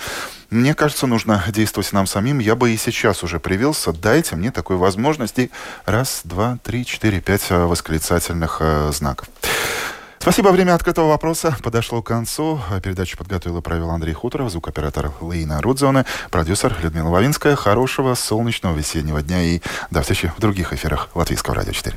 Мне 0.51 0.75
кажется, 0.75 1.07
нужно 1.07 1.43
действовать 1.49 1.93
нам 1.93 2.07
самим. 2.07 2.41
Я 2.41 2.57
бы 2.57 2.73
и 2.73 2.77
сейчас 2.77 3.23
уже 3.23 3.39
привился. 3.39 3.93
Дайте 3.93 4.35
мне 4.35 4.51
такой 4.51 4.77
возможности. 4.77 5.51
Раз, 5.87 6.23
два, 6.25 6.59
три, 6.65 6.85
четыре, 6.85 7.21
пять 7.21 7.47
э, 7.51 7.65
восклицательных 7.65 8.59
э, 8.61 8.91
знаков. 8.93 9.29
Спасибо. 10.19 10.49
Время 10.49 10.75
открытого 10.75 11.09
вопроса 11.09 11.57
подошло 11.63 12.03
к 12.03 12.07
концу. 12.07 12.61
Передачу 12.83 13.17
подготовил 13.17 13.59
и 13.59 13.63
провел 13.63 13.91
Андрей 13.91 14.13
Хуторов, 14.13 14.51
звукоператор 14.51 15.13
Лейна 15.21 15.63
Рудзоне, 15.63 16.05
продюсер 16.31 16.77
Людмила 16.83 17.09
Лавинская. 17.09 17.57
Хорошего 17.57 18.15
солнечного 18.15 18.77
весеннего 18.77 19.23
дня 19.23 19.43
и 19.43 19.61
до 19.91 20.03
встречи 20.03 20.33
в 20.37 20.41
других 20.41 20.73
эфирах 20.73 21.09
Латвийского 21.15 21.55
радио 21.57 21.73
4. 21.73 21.97